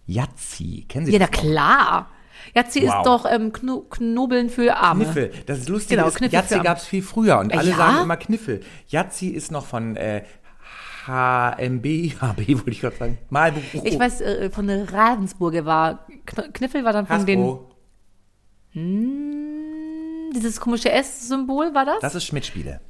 Yazzi, 0.07 0.87
kennen 0.88 1.07
Sie 1.07 1.12
Ja, 1.12 1.19
na 1.19 1.27
das? 1.27 1.40
klar. 1.40 2.09
Yazzi 2.55 2.81
Wow. 2.83 2.88
ist 2.88 3.07
doch 3.07 3.27
ähm, 3.31 3.53
Kno 3.53 3.81
Knobeln 3.90 4.49
für 4.51 4.75
Arme. 4.77 5.05
Kniffel. 5.05 5.31
Das 5.47 5.59
ist 5.59 5.69
lustig. 5.69 5.97
Genau, 5.97 6.09
ist, 6.09 6.16
Kniffel 6.16 6.35
Yazzi 6.35 6.55
für- 6.57 6.62
gab 6.62 6.79
es 6.79 6.85
viel 6.87 7.03
früher 7.03 7.38
und 7.38 7.53
alle 7.57 7.71
Ja? 7.71 7.77
sagen 7.77 8.03
immer 8.05 8.16
Kniffel. 8.16 8.61
Yazzi 8.88 9.29
ist 9.29 9.53
noch 9.53 9.66
von 9.66 9.97
äh, 9.97 10.23
HMB, 11.07 12.21
HB 12.21 12.49
wollte 12.49 12.71
ich 12.71 12.81
gerade 12.81 12.97
sagen. 12.97 13.19
Malbuch. 13.31 13.63
Ich 13.85 13.99
weiß, 13.99 14.21
äh, 14.21 14.51
von 14.51 14.67
der 14.67 14.93
Ravensburger 14.93 15.65
war, 15.65 16.07
Kn 16.27 16.53
Kniffel 16.53 16.85
war 16.85 16.93
dann 16.93 17.07
von 17.07 17.27
den, 17.27 17.41
Hasbro. 17.41 17.71
dieses 20.35 20.61
komische 20.61 20.91
S-Symbol 20.91 21.75
war 21.75 21.85
das? 21.85 22.01
Das 22.01 22.15
ist 22.15 22.25
Schmidt-Spiele. 22.25 22.81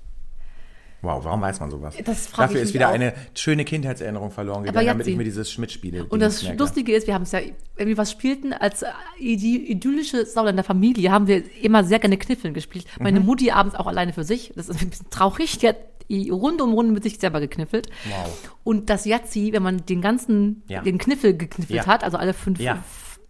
Wow, 1.03 1.25
warum 1.25 1.41
weiß 1.41 1.61
man 1.61 1.71
sowas? 1.71 1.95
Das 2.05 2.31
Dafür 2.31 2.61
ist 2.61 2.75
wieder 2.75 2.91
auch. 2.91 2.93
eine 2.93 3.15
schöne 3.35 3.65
Kindheitserinnerung 3.65 4.31
verloren 4.31 4.65
gegangen, 4.65 4.87
damit 4.87 5.07
ich 5.07 5.17
mir 5.17 5.25
dieses 5.25 5.51
Schmidt-Spiele 5.51 6.05
Und 6.05 6.21
das 6.21 6.43
Lustige 6.59 6.95
ist, 6.95 7.07
wir 7.07 7.15
haben 7.15 7.23
es 7.23 7.33
ja, 7.33 7.41
wenn 7.77 7.89
wir 7.89 7.97
was 7.97 8.11
spielten, 8.11 8.53
als 8.53 8.83
äh, 8.83 8.89
idyllische 9.19 10.27
Sauländer 10.27 10.63
Familie, 10.63 11.11
haben 11.11 11.27
wir 11.27 11.43
immer 11.63 11.85
sehr 11.85 12.01
gerne 12.01 12.19
Kniffeln 12.19 12.53
gespielt. 12.53 12.85
Mhm. 12.99 13.03
Meine 13.03 13.21
Mutti 13.21 13.51
abends 13.51 13.77
auch 13.77 13.87
alleine 13.87 14.13
für 14.13 14.25
sich. 14.25 14.53
Das 14.57 14.69
ist 14.69 14.83
ein 14.83 14.91
bisschen 14.91 15.09
traurig. 15.09 15.57
Die 15.59 15.69
hat 15.69 15.77
die 16.11 16.29
Runde 16.31 16.65
um 16.65 16.73
Runde 16.75 16.93
mit 16.93 17.03
sich 17.05 17.19
selber 17.19 17.41
gekniffelt. 17.41 17.89
Wow. 18.09 18.51
Und 18.65 18.91
das 18.91 19.07
Yazzi, 19.07 19.53
wenn 19.53 19.63
man 19.63 19.87
den 19.87 20.01
ganzen, 20.03 20.63
Ja. 20.69 20.83
den 20.83 20.99
Kniffel 20.99 21.37
gekniffelt 21.37 21.79
Ja. 21.79 21.87
hat, 21.87 22.05
also 22.05 22.19
alle 22.19 22.35
fünf 22.35 22.59
Ja. 22.61 22.83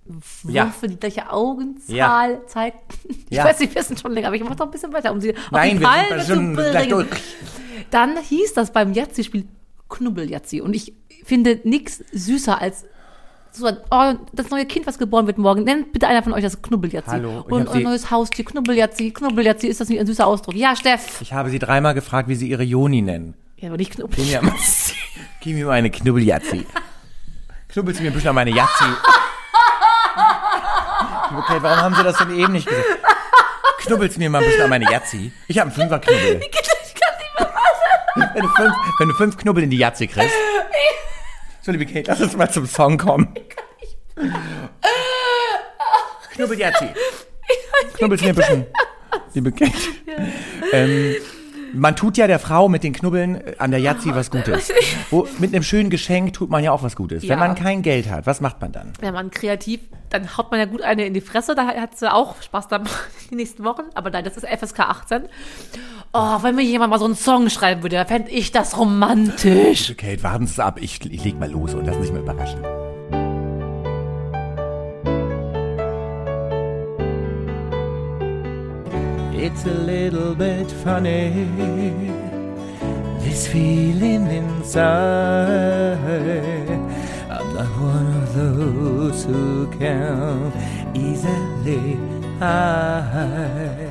F- 0.08 0.44
Ja. 0.48 0.64
Würfe, 0.64 0.88
die 0.88 0.96
gleiche 0.96 1.30
Augenzahl 1.30 2.40
zeigt. 2.46 2.94
Ich 3.28 3.36
Ja. 3.36 3.44
weiß, 3.44 3.58
Sie 3.58 3.72
wissen 3.74 3.96
schon 3.96 4.12
länger, 4.12 4.26
aber 4.28 4.36
ich 4.36 4.42
mache 4.42 4.54
noch 4.56 4.66
ein 4.66 4.70
bisschen 4.72 4.92
weiter, 4.92 5.12
um 5.12 5.20
Sie 5.20 5.32
auf 5.36 5.50
Nein, 5.52 5.76
die 5.76 5.80
wir 5.82 6.20
sind 6.24 6.56
Palme 6.56 6.88
zu 6.88 6.88
bringen. 6.88 7.06
Dann 7.90 8.16
hieß 8.20 8.54
das 8.54 8.72
beim 8.72 8.92
Yazzi-Spiel 8.92 9.46
Knubbel-Yazzi. 9.88 10.60
Und 10.62 10.74
ich 10.74 10.94
finde 11.24 11.60
nichts 11.64 12.02
süßer 12.12 12.60
als 12.60 12.86
so 13.52 13.68
oh, 13.90 14.12
das 14.32 14.50
neue 14.50 14.66
Kind, 14.66 14.86
was 14.86 14.98
geboren 14.98 15.26
wird 15.26 15.38
morgen. 15.38 15.64
Nennt 15.64 15.92
bitte 15.92 16.06
einer 16.08 16.22
von 16.22 16.32
euch 16.32 16.42
das 16.42 16.62
Knubbel-Yazzi. 16.62 17.10
Hallo, 17.10 17.44
Und 17.48 17.68
euer 17.68 17.80
neues 17.80 18.10
Haustier, 18.10 18.44
Knubbel-Yazzi. 18.44 19.10
Knubbel-Yazzi, 19.10 19.66
ist 19.66 19.80
das 19.80 19.88
nicht 19.88 20.00
ein 20.00 20.06
süßer 20.06 20.26
Ausdruck? 20.26 20.54
Ja, 20.54 20.76
Steff. 20.76 21.20
Ich 21.20 21.32
habe 21.32 21.50
sie 21.50 21.58
dreimal 21.58 21.94
gefragt, 21.94 22.28
wie 22.28 22.34
sie 22.34 22.48
ihre 22.48 22.62
Joni 22.62 23.02
nennen. 23.02 23.34
Ja, 23.56 23.68
aber 23.68 23.76
nicht 23.76 23.92
Knubbel. 23.92 24.16
Gib 25.40 25.56
mir, 25.56 25.64
mal- 25.66 25.72
eine 25.74 25.90
Knubbeljazzi. 25.90 26.66
Knubbelst 27.68 28.00
du 28.00 28.04
mir 28.04 28.10
ein 28.10 28.14
bisschen 28.14 28.30
an 28.30 28.34
meine 28.34 28.50
Jazzi? 28.50 28.84
Okay, 31.36 31.58
warum 31.60 31.80
haben 31.80 31.94
sie 31.94 32.02
das 32.02 32.16
denn 32.18 32.36
eben 32.36 32.52
nicht 32.52 32.66
gesagt? 32.66 32.84
Knubbelst 33.78 34.16
du 34.16 34.20
mir 34.20 34.30
mal 34.30 34.38
ein 34.38 34.44
bisschen 34.44 34.62
an 34.62 34.70
meine 34.70 34.90
Jazzi? 34.90 35.32
Ich 35.46 35.58
habe 35.58 35.70
einen 35.70 35.74
Fünfer-Knubbel. 35.76 36.40
Ich 36.50 36.94
kann 36.94 37.14
nicht 37.18 37.38
mehr. 38.18 38.30
Wenn 38.34 38.42
du 38.42 38.48
fünf, 38.48 38.74
wenn 38.98 39.08
du 39.08 39.14
fünf 39.14 39.36
Knubbel 39.36 39.62
in 39.64 39.70
die 39.70 39.76
Jazzi 39.78 40.06
kriegst. 40.08 40.34
So, 41.62 41.72
liebe 41.72 41.84
Kate, 41.84 42.04
lass 42.06 42.20
uns 42.22 42.36
mal 42.36 42.50
zum 42.50 42.64
Song 42.66 42.96
kommen. 42.96 43.34
Knubbeljazzi. 46.32 46.88
Knubbelst 47.94 48.24
mir 48.24 48.30
ein 48.30 48.36
bisschen. 48.36 48.66
Liebe 49.34 49.52
Kate. 49.52 49.72
Ähm, 50.72 51.16
man 51.74 51.96
tut 51.96 52.16
ja 52.16 52.26
der 52.26 52.38
Frau 52.38 52.68
mit 52.68 52.82
den 52.82 52.94
Knubbeln 52.94 53.34
äh, 53.36 53.54
an 53.58 53.70
der 53.70 53.80
Jazzi 53.80 54.14
was 54.14 54.30
Gutes. 54.30 54.72
Wo, 55.10 55.28
mit 55.38 55.52
einem 55.52 55.62
schönen 55.62 55.90
Geschenk 55.90 56.32
tut 56.32 56.48
man 56.48 56.64
ja 56.64 56.72
auch 56.72 56.82
was 56.82 56.96
Gutes. 56.96 57.24
Ja. 57.24 57.30
Wenn 57.30 57.38
man 57.40 57.54
kein 57.54 57.82
Geld 57.82 58.08
hat, 58.08 58.26
was 58.26 58.40
macht 58.40 58.60
man 58.62 58.72
dann? 58.72 58.92
Wenn 59.00 59.12
man 59.12 59.30
kreativ, 59.30 59.80
dann 60.08 60.36
haut 60.36 60.50
man 60.50 60.60
ja 60.60 60.66
gut 60.66 60.82
eine 60.82 61.04
in 61.04 61.12
die 61.12 61.20
Fresse, 61.20 61.54
da 61.54 61.66
hat 61.66 61.98
sie 61.98 62.10
auch 62.10 62.40
Spaß 62.40 62.68
dann 62.68 62.88
die 63.30 63.34
nächsten 63.34 63.64
Wochen. 63.64 63.82
Aber 63.94 64.08
nein, 64.10 64.24
das 64.24 64.36
ist 64.36 64.46
FSK 64.46 64.80
18. 64.80 65.28
Oh, 66.12 66.42
wenn 66.42 66.56
mir 66.56 66.64
jemand 66.64 66.90
mal 66.90 66.98
so 66.98 67.04
einen 67.04 67.14
Song 67.14 67.48
schreiben 67.50 67.84
würde, 67.84 68.04
fände 68.04 68.30
ich 68.30 68.50
das 68.50 68.76
romantisch. 68.76 69.94
Kate, 69.96 70.24
warten 70.24 70.48
Sie 70.48 70.62
ab. 70.62 70.80
Ich, 70.82 71.00
ich 71.08 71.24
leg 71.24 71.38
mal 71.38 71.48
los 71.48 71.72
und 71.74 71.86
lass 71.86 71.96
mich 71.98 72.10
mal 72.10 72.20
überraschen. 72.22 72.64
It's 79.32 79.64
a 79.64 79.70
little 79.70 80.34
bit 80.34 80.70
funny, 80.84 81.46
this 83.20 83.46
feeling 83.46 84.26
inside. 84.26 85.96
I'm 87.30 87.54
not 87.54 87.68
one 87.80 88.22
of 88.22 88.34
those 88.34 89.24
who 89.24 89.66
can 89.78 90.52
easily 90.94 91.96
hide. 92.40 93.90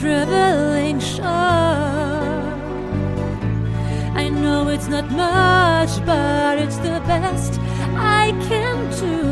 traveling 0.00 0.98
show. 0.98 1.24
I 4.22 4.30
know 4.30 4.68
it's 4.68 4.88
not 4.88 5.10
much, 5.10 5.92
but 6.06 6.58
it's 6.58 6.78
the 6.78 7.02
best 7.06 7.60
I 7.96 8.32
can 8.48 8.76
do. 9.04 9.22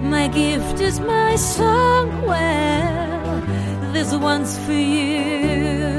My 0.00 0.28
gift 0.28 0.80
is 0.80 1.00
my 1.00 1.34
song. 1.34 2.22
Well, 2.22 3.42
this 3.92 4.14
one's 4.14 4.56
for 4.64 4.80
you. 4.96 5.96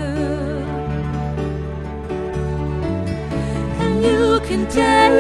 And 3.84 4.02
you 4.02 4.40
can 4.48 4.68
tell 4.70 5.14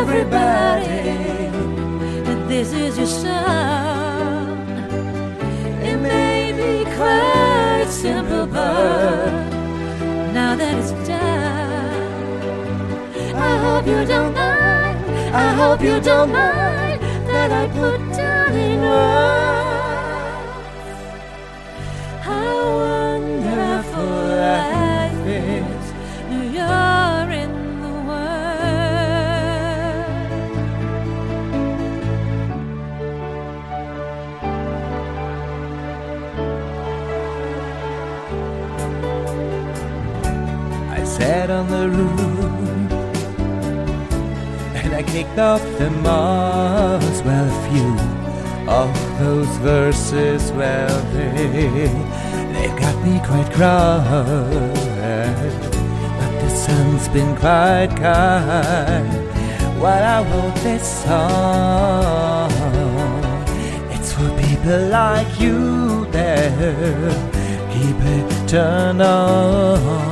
everybody 0.00 1.06
that 2.26 2.48
this 2.48 2.72
is 2.72 2.98
your 2.98 3.06
song. 3.06 3.91
Simple, 8.02 8.46
but 8.46 9.30
now 10.34 10.56
that 10.56 10.76
it's 10.76 10.90
done, 11.06 12.32
I 13.36 13.56
hope 13.64 13.86
you 13.86 14.04
don't 14.04 14.34
mind. 14.34 14.98
I 15.32 15.52
hope 15.52 15.80
you 15.80 16.00
don't 16.00 16.32
mind 16.32 17.00
that 17.28 17.52
I 17.52 17.68
put 17.68 18.00
down 18.16 18.54
in 18.54 18.80
words 18.80 19.61
sat 41.12 41.50
on 41.50 41.68
the 41.68 41.90
roof 41.90 42.90
and 44.74 44.94
I 44.94 45.02
kicked 45.02 45.38
off 45.38 45.62
the 45.78 45.90
moss. 45.90 47.22
Well, 47.22 47.48
a 47.48 47.58
few 47.68 47.92
of 48.80 48.90
those 49.18 49.52
verses, 49.58 50.50
well, 50.52 50.94
they, 51.12 51.88
they've 52.52 52.78
got 52.84 52.96
me 53.04 53.20
quite 53.28 53.50
cross. 53.52 54.06
But 56.18 56.32
the 56.40 56.48
sun's 56.48 57.08
been 57.08 57.36
quite 57.36 57.92
kind 57.96 59.12
while 59.82 60.04
I 60.16 60.18
wrote 60.30 60.56
this 60.62 60.86
song. 61.04 62.50
It's 63.94 64.12
for 64.14 64.30
people 64.46 64.82
like 64.88 65.28
you 65.38 66.06
that 66.12 66.52
keep 67.70 67.98
it 68.16 68.48
turned 68.48 69.02
on. 69.02 70.11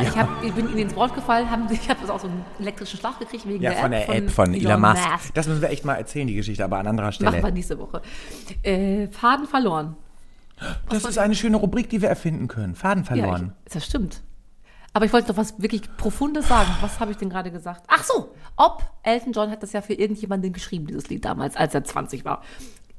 wieder, 0.00 0.08
ich, 0.10 0.16
hab, 0.16 0.44
ich 0.44 0.52
bin 0.52 0.68
Ihnen 0.68 0.78
ins 0.78 0.96
Wort 0.96 1.14
gefallen, 1.14 1.50
haben, 1.50 1.66
ich 1.70 1.88
habe 1.88 2.12
auch 2.12 2.20
so 2.20 2.26
einen 2.28 2.44
elektrischen 2.58 2.98
Schlag 2.98 3.18
gekriegt 3.18 3.46
wegen 3.48 3.62
Ja, 3.62 3.70
der 3.70 3.80
von 3.80 3.90
der 3.90 4.08
App 4.08 4.14
App 4.16 4.30
von 4.30 4.54
Elon 4.54 4.80
Musk. 4.80 5.10
Musk. 5.10 5.34
Das 5.34 5.46
müssen 5.48 5.62
wir 5.62 5.70
echt 5.70 5.84
mal 5.84 5.94
erzählen, 5.94 6.26
die 6.26 6.34
Geschichte, 6.34 6.64
aber 6.64 6.78
an 6.78 6.86
anderer 6.86 7.06
Machen 7.08 7.22
wir 7.22 7.30
Stelle. 7.32 7.52
nächste 7.52 7.78
Woche. 7.78 8.02
Äh, 8.62 9.08
Faden 9.08 9.46
verloren. 9.46 9.96
Das 10.88 11.04
ist 11.04 11.18
eine 11.18 11.34
schöne 11.34 11.56
Rubrik, 11.56 11.90
die 11.90 12.00
wir 12.00 12.08
erfinden 12.08 12.48
können. 12.48 12.74
Faden 12.74 13.04
verloren. 13.04 13.46
Ja, 13.46 13.52
ich, 13.66 13.72
das 13.72 13.86
stimmt. 13.86 14.22
Aber 14.92 15.04
ich 15.04 15.12
wollte 15.12 15.28
doch 15.28 15.36
was 15.36 15.60
wirklich 15.60 15.82
Profundes 15.96 16.46
sagen. 16.46 16.70
Was 16.80 17.00
habe 17.00 17.10
ich 17.10 17.16
denn 17.16 17.28
gerade 17.28 17.50
gesagt? 17.50 17.82
Ach 17.88 18.04
so, 18.04 18.32
ob 18.56 18.84
Elton 19.02 19.32
John 19.32 19.50
hat 19.50 19.62
das 19.62 19.72
ja 19.72 19.82
für 19.82 19.94
irgendjemanden 19.94 20.52
geschrieben, 20.52 20.86
dieses 20.86 21.08
Lied 21.08 21.24
damals, 21.24 21.56
als 21.56 21.74
er 21.74 21.82
20 21.82 22.24
war. 22.24 22.42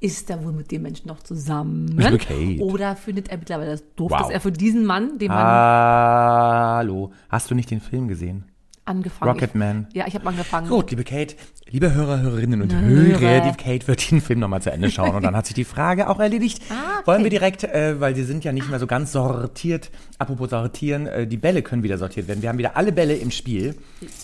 Ist 0.06 0.30
er 0.30 0.44
wohl 0.44 0.52
mit 0.54 0.70
dem 0.72 0.84
Menschen 0.84 1.08
noch 1.08 1.24
zusammen? 1.24 2.00
Okay. 2.14 2.60
Oder 2.62 2.96
findet 2.96 3.30
er 3.30 3.38
mittlerweile 3.40 3.72
das 3.72 3.84
doof, 3.96 4.12
Wow. 4.12 4.20
dass 4.20 4.30
er 4.30 4.40
für 4.40 4.52
diesen 4.52 4.86
Mann, 4.86 5.18
den 5.18 5.30
man 5.30 5.38
Hallo. 5.40 7.12
Hast 7.28 7.50
du 7.50 7.56
nicht 7.56 7.72
den 7.72 7.82
Film 7.82 8.08
gesehen? 8.08 8.46
angefangen 8.88 9.32
Rocketman. 9.32 9.88
Ja, 9.94 10.06
ich 10.06 10.14
habe 10.14 10.28
angefangen. 10.28 10.70
Gut, 10.70 10.92
liebe 10.92 11.04
Kate, 11.04 11.36
liebe 11.68 11.92
Hörer, 11.96 12.22
Hörerinnen 12.22 12.62
und 12.62 12.72
Hörer. 12.72 13.20
Hörer, 13.20 13.52
die 13.52 13.58
Kate 13.58 13.88
wird 13.88 14.12
den 14.12 14.22
Film 14.22 14.40
nochmal 14.40 14.62
zu 14.62 14.72
Ende 14.72 14.92
schauen 14.92 15.16
und 15.16 15.24
dann 15.24 15.36
hat 15.36 15.48
sich 15.48 15.56
die 15.56 15.64
Frage 15.64 16.08
auch 16.08 16.20
erledigt. 16.20 16.62
Ah, 16.70 17.00
okay. 17.00 17.08
Wollen 17.08 17.24
wir 17.24 17.32
direkt, 17.32 17.64
äh, 17.64 18.00
weil 18.00 18.14
die 18.14 18.22
sind 18.22 18.44
ja 18.44 18.52
nicht 18.52 18.70
mehr 18.70 18.78
so 18.78 18.86
ganz 18.86 19.12
sortiert, 19.12 19.90
apropos 20.20 20.52
sortieren, 20.52 21.08
äh, 21.08 21.26
die 21.26 21.38
Bälle 21.38 21.64
können 21.64 21.82
wieder 21.82 21.98
sortiert 21.98 22.28
werden. 22.28 22.44
Wir 22.44 22.50
haben 22.50 22.60
wieder 22.60 22.78
alle 22.78 22.92
Bälle 22.92 23.16
im 23.16 23.32
Spiel. 23.32 23.76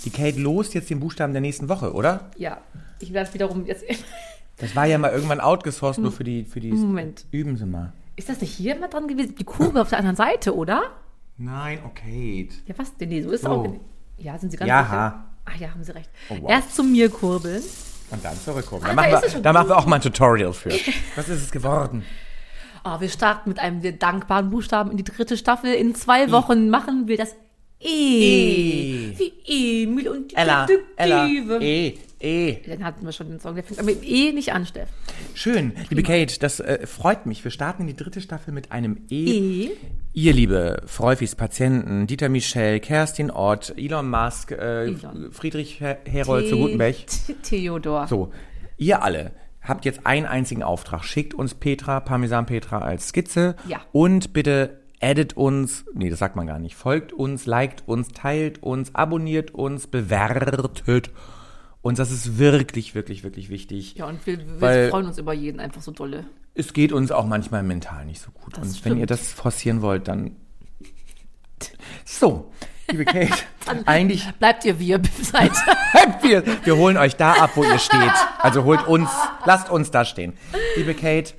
Die 0.06 0.12
Kate 0.12 0.40
lost 0.40 0.76
jetzt 0.76 0.92
den 0.92 1.00
Buchstaben 1.00 1.34
der 1.34 1.42
nächsten 1.42 1.68
Woche, 1.68 1.92
oder? 1.94 2.30
Ja, 2.38 2.60
ich 3.00 3.14
werde 3.14 3.34
wiederum 3.34 3.66
jetzt. 3.66 3.84
Das 4.62 4.76
war 4.76 4.86
ja 4.86 4.98
mal 4.98 5.12
irgendwann 5.12 5.40
outgesourced, 5.42 6.02
nur 6.02 6.12
für 6.12 6.24
die, 6.24 6.46
für 6.46 6.60
die. 6.60 6.72
Moment. 6.72 7.26
Üben 7.32 7.58
Sie 7.58 7.66
mal. 7.66 7.92
Ist 8.16 8.30
das 8.30 8.40
nicht 8.42 8.54
hier 8.54 8.76
immer 8.78 8.88
dran 8.88 9.08
gewesen? 9.08 9.36
Die 9.36 9.44
Kurve 9.44 9.82
auf 9.82 9.90
der 9.90 9.98
anderen 9.98 10.16
Seite, 10.16 10.56
oder? 10.56 10.84
Nein, 11.38 11.80
okay. 11.86 12.48
Ja, 12.68 12.76
was 12.78 12.96
denn? 12.98 13.10
Nee, 13.10 13.22
so 13.24 13.32
ist 13.32 13.44
So. 13.44 13.50
auch. 13.50 13.76
Ja, 14.18 14.38
sind 14.38 14.52
Sie 14.52 14.58
ganz 14.58 14.70
Ja. 14.70 14.84
sicher? 14.84 15.24
Ach 15.46 15.56
ja, 15.60 15.72
haben 15.72 15.84
Sie 15.84 15.94
recht. 15.96 16.10
Oh, 16.30 16.38
wow. 16.42 16.50
Erst 16.52 16.76
zu 16.76 16.84
mir 16.84 17.10
kurbeln. 17.10 17.64
Und 18.12 18.24
dann 18.24 18.38
zurückkommen. 18.40 18.84
Da 18.84 18.90
Ah, 18.90 18.94
machen, 18.94 19.12
da 19.12 19.22
wir, 19.34 19.42
da 19.42 19.54
machen 19.54 19.70
wir 19.70 19.78
auch 19.78 19.86
mal 19.88 19.96
ein 19.96 20.02
Tutorial 20.02 20.54
für. 20.54 20.70
Was 21.16 21.30
ist 21.30 21.42
es 21.42 21.52
geworden? 21.52 22.04
Oh, 22.84 23.00
wir 23.00 23.10
starten 23.10 23.50
mit 23.50 23.60
einem 23.60 23.82
sehr 23.82 23.94
dankbaren 23.94 24.50
Buchstaben 24.50 24.92
in 24.92 24.98
die 24.98 25.04
dritte 25.04 25.38
Staffel. 25.38 25.74
In 25.74 25.96
zwei 25.96 26.30
Wochen 26.32 26.70
machen 26.70 27.08
wir 27.08 27.18
das 27.18 27.36
E. 27.80 29.12
E. 29.12 29.18
Wie 29.18 29.84
Emil 29.84 30.08
und 30.10 30.32
die 30.32 30.36
Ella, 30.36 30.68
Ella, 30.98 31.26
Detektive. 31.26 31.64
E, 31.64 31.98
E. 32.24 32.58
Dann 32.68 32.84
hatten 32.84 33.06
wir 33.06 33.12
schon 33.12 33.30
den 33.30 33.40
Song, 33.40 33.56
der 33.56 33.64
fängt 33.64 33.80
aber 33.80 33.88
mit 33.90 34.04
E 34.04 34.32
nicht 34.32 34.54
an, 34.54 34.66
Steff. 34.66 34.90
Schön, 35.34 35.74
liebe 35.90 36.04
Kate, 36.04 36.40
das 36.40 36.60
äh, 36.60 36.86
freut 36.86 37.26
mich. 37.26 37.44
Wir 37.44 37.52
starten 37.52 37.84
in 37.84 37.88
die 37.88 37.96
dritte 37.96 38.22
Staffel 38.22 38.54
mit 38.54 38.72
einem 38.72 38.98
E. 39.10 39.66
E. 39.66 39.72
Ihr, 40.14 40.34
liebe 40.34 40.82
Freufis, 40.86 41.36
Patienten, 41.36 42.08
Dieter 42.08 42.30
Michel, 42.30 42.80
Kerstin 42.80 43.32
Ott, 43.32 43.74
Elon 43.78 44.10
Musk, 44.10 44.52
äh, 44.52 44.86
Elon. 44.88 45.32
Friedrich 45.32 45.80
Her 45.80 46.00
Herold 46.06 46.50
zu 46.50 46.58
Gutenberg. 46.58 46.96
The- 47.08 47.34
Theodor. 47.42 48.08
So, 48.08 48.32
ihr 48.78 49.02
alle 49.04 49.32
habt 49.62 49.86
jetzt 49.86 50.06
einen 50.06 50.26
einzigen 50.26 50.64
Auftrag. 50.64 51.04
Schickt 51.04 51.34
uns 51.34 51.54
Petra, 51.54 52.00
Parmesan 52.00 52.46
Petra 52.46 52.80
als 52.80 53.10
Skizze. 53.10 53.56
Ja. 53.68 53.80
Und 53.92 54.34
bitte 54.34 54.82
addet 55.02 55.36
uns, 55.36 55.86
nee, 55.94 56.10
das 56.10 56.20
sagt 56.20 56.36
man 56.36 56.46
gar 56.46 56.60
nicht, 56.60 56.76
folgt 56.76 57.12
uns, 57.14 57.46
liked 57.48 57.88
uns, 57.88 58.10
teilt 58.10 58.62
uns, 58.62 58.94
abonniert 58.94 59.52
uns, 59.52 59.88
bewertet 59.88 60.84
uns. 61.82 61.98
Das 61.98 62.12
ist 62.12 62.38
wirklich, 62.38 62.96
wirklich, 62.96 63.24
wirklich 63.24 63.50
wichtig. 63.50 63.96
Ja, 63.96 64.06
und 64.08 64.26
wir, 64.26 64.38
wir 64.60 64.90
freuen 64.90 65.08
uns 65.08 65.18
über 65.18 65.34
jeden 65.34 65.60
einfach 65.60 65.82
so 65.82 65.92
dolle. 65.92 66.26
Es 66.54 66.74
geht 66.74 66.92
uns 66.92 67.12
auch 67.12 67.26
manchmal 67.26 67.64
mental 67.64 68.06
nicht 68.06 68.22
so 68.22 68.32
gut. 68.32 68.58
Das 68.58 68.60
Und 68.68 68.74
wenn 68.74 68.76
stimmt. 68.80 69.00
ihr 69.00 69.06
das 69.06 69.32
forcieren 69.32 69.82
wollt, 69.82 70.08
dann. 70.08 70.36
So, 72.06 72.52
liebe 72.90 73.06
Kate, 73.06 73.34
eigentlich 73.86 74.28
Bleibt 74.40 74.66
ihr, 74.66 74.80
wie 74.80 74.88
ihr 74.90 75.02
seid. 75.22 75.52
wir, 76.24 76.44
wir 76.66 76.76
holen 76.78 76.98
euch 76.98 77.16
da 77.16 77.34
ab, 77.34 77.52
wo 77.56 77.64
ihr 77.64 77.78
steht. 77.80 78.00
Also 78.40 78.64
holt 78.64 78.86
uns, 78.88 79.10
lasst 79.46 79.70
uns 79.70 79.92
da 79.92 80.04
stehen. 80.04 80.34
Liebe 80.76 80.94
Kate, 80.96 81.34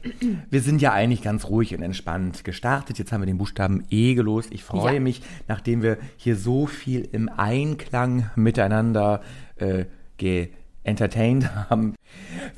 wir 0.49 0.61
sind 0.63 0.81
ja 0.81 0.93
eigentlich 0.93 1.23
ganz 1.23 1.45
ruhig 1.47 1.75
und 1.75 1.83
entspannt 1.83 2.45
gestartet. 2.45 2.99
Jetzt 2.99 3.13
haben 3.13 3.21
wir 3.21 3.27
den 3.27 3.39
Buchstaben 3.39 3.85
E 3.91 4.15
gelost. 4.15 4.51
Ich 4.53 4.63
freue 4.65 4.95
Ja. 4.95 5.01
mich, 5.01 5.23
nachdem 5.49 5.83
wir 5.83 5.99
hier 6.17 6.37
so 6.37 6.67
viel 6.67 7.09
im 7.13 7.29
Einklang 7.29 8.31
miteinander 8.37 9.23
äh, 9.57 9.85
ge 10.23 10.51
entertained 10.85 11.55
haben, 11.71 11.95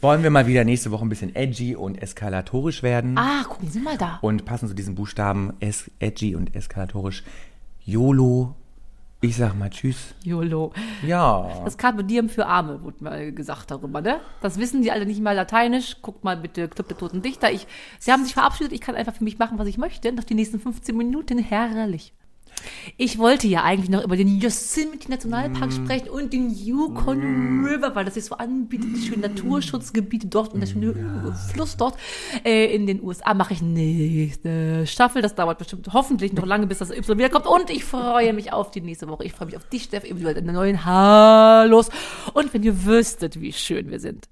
wollen 0.01 0.23
wir 0.23 0.31
mal 0.31 0.47
wieder 0.47 0.65
nächste 0.65 0.91
Woche 0.91 1.05
ein 1.05 1.09
bisschen 1.09 1.35
edgy 1.35 1.75
und 1.77 2.01
eskalatorisch 2.01 2.83
werden 2.83 3.19
ah, 3.19 3.45
gucken 3.45 3.71
Sie 3.71 3.81
mal 3.81 3.97
da. 3.99 4.19
und 4.23 4.45
passen 4.45 4.69
zu 4.69 4.75
diesen 4.75 4.95
Buchstaben 4.95 5.55
es, 5.61 5.91
edgy 5.99 6.35
und 6.37 6.55
eskalatorisch. 6.55 7.23
YOLO. 7.85 8.55
Ich 9.21 9.37
sag 9.37 9.55
mal 9.59 9.71
Tschüss. 9.71 10.15
YOLO. 10.23 10.73
Ja. 11.07 11.63
Das 11.65 11.79
Carpe 11.79 12.05
Diem 12.05 12.29
für 12.29 12.47
Arme, 12.47 12.83
wurde 12.83 13.05
mal 13.05 13.33
gesagt 13.33 13.71
darüber, 13.71 14.03
ne? 14.03 14.21
Das 14.43 14.59
wissen 14.59 14.83
die 14.83 14.91
alle 14.91 15.07
nicht 15.07 15.23
mal 15.23 15.35
lateinisch. 15.35 15.97
Guckt 16.03 16.25
mal 16.25 16.37
bitte 16.37 16.69
Club 16.69 16.89
der 16.89 16.99
Toten 16.99 17.23
Dichter. 17.23 17.51
Ich, 17.51 17.67
sie 17.99 18.13
haben 18.13 18.25
sich 18.25 18.35
verabschiedet, 18.35 18.73
ich 18.73 18.83
kann 18.83 18.95
einfach 18.95 19.15
für 19.15 19.25
mich 19.25 19.39
machen, 19.39 19.59
was 19.59 19.69
ich 19.69 19.79
möchte. 19.79 20.13
Noch 20.13 20.25
die 20.25 20.35
nächsten 20.35 20.61
15 20.61 20.95
Minuten, 20.95 21.39
herrlich. 21.39 22.13
Ich 22.97 23.19
wollte 23.19 23.47
ja 23.47 23.63
eigentlich 23.63 23.91
noch 23.91 24.05
über 24.05 24.17
den 24.17 24.41
Yosemite 24.41 25.11
Nationalpark 25.11 25.73
sprechen 25.73 26.09
und 26.09 26.33
den 26.33 26.51
Yukon 26.51 27.65
River, 27.65 27.95
weil 27.95 28.05
das 28.05 28.15
sich 28.15 28.25
so 28.25 28.37
anbietet, 28.37 28.89
die 28.97 29.07
schönen 29.07 29.23
Naturschutzgebiete 29.23 30.29
dort 30.29 30.55
und 30.55 30.61
der 30.61 30.67
schöne 30.67 31.35
Fluss 31.53 31.77
dort 31.77 31.97
äh, 32.45 32.75
in 32.75 32.87
den 32.87 33.03
USA. 33.03 33.35
Mache 33.35 33.55
ich 33.55 33.63
nächste 33.63 34.87
Staffel. 34.87 35.23
Das 35.23 35.35
dauert 35.35 35.59
bestimmt 35.59 35.89
hoffentlich 35.93 36.33
noch 36.33 36.47
lange, 36.47 36.67
bis 36.67 36.79
das 36.79 36.91
Y 36.91 37.19
wiederkommt. 37.19 37.47
Und 37.47 37.71
ich 37.71 37.85
freue 37.85 38.33
mich 38.33 38.53
auf 38.53 38.71
die 38.71 38.81
nächste 38.81 39.09
Woche. 39.09 39.25
Ich 39.25 39.33
freue 39.33 39.47
mich 39.47 39.57
auf 39.57 39.69
dich, 39.69 39.85
Steff, 39.85 40.05
in 40.05 40.19
den 40.19 40.47
neuen 40.47 40.85
Hallos. 40.85 41.91
Und 42.33 42.53
wenn 42.55 42.63
ihr 42.63 42.85
wüsstet, 42.85 43.41
wie 43.41 43.53
schön 43.53 43.91
wir 43.91 44.01
sind. 44.01 44.29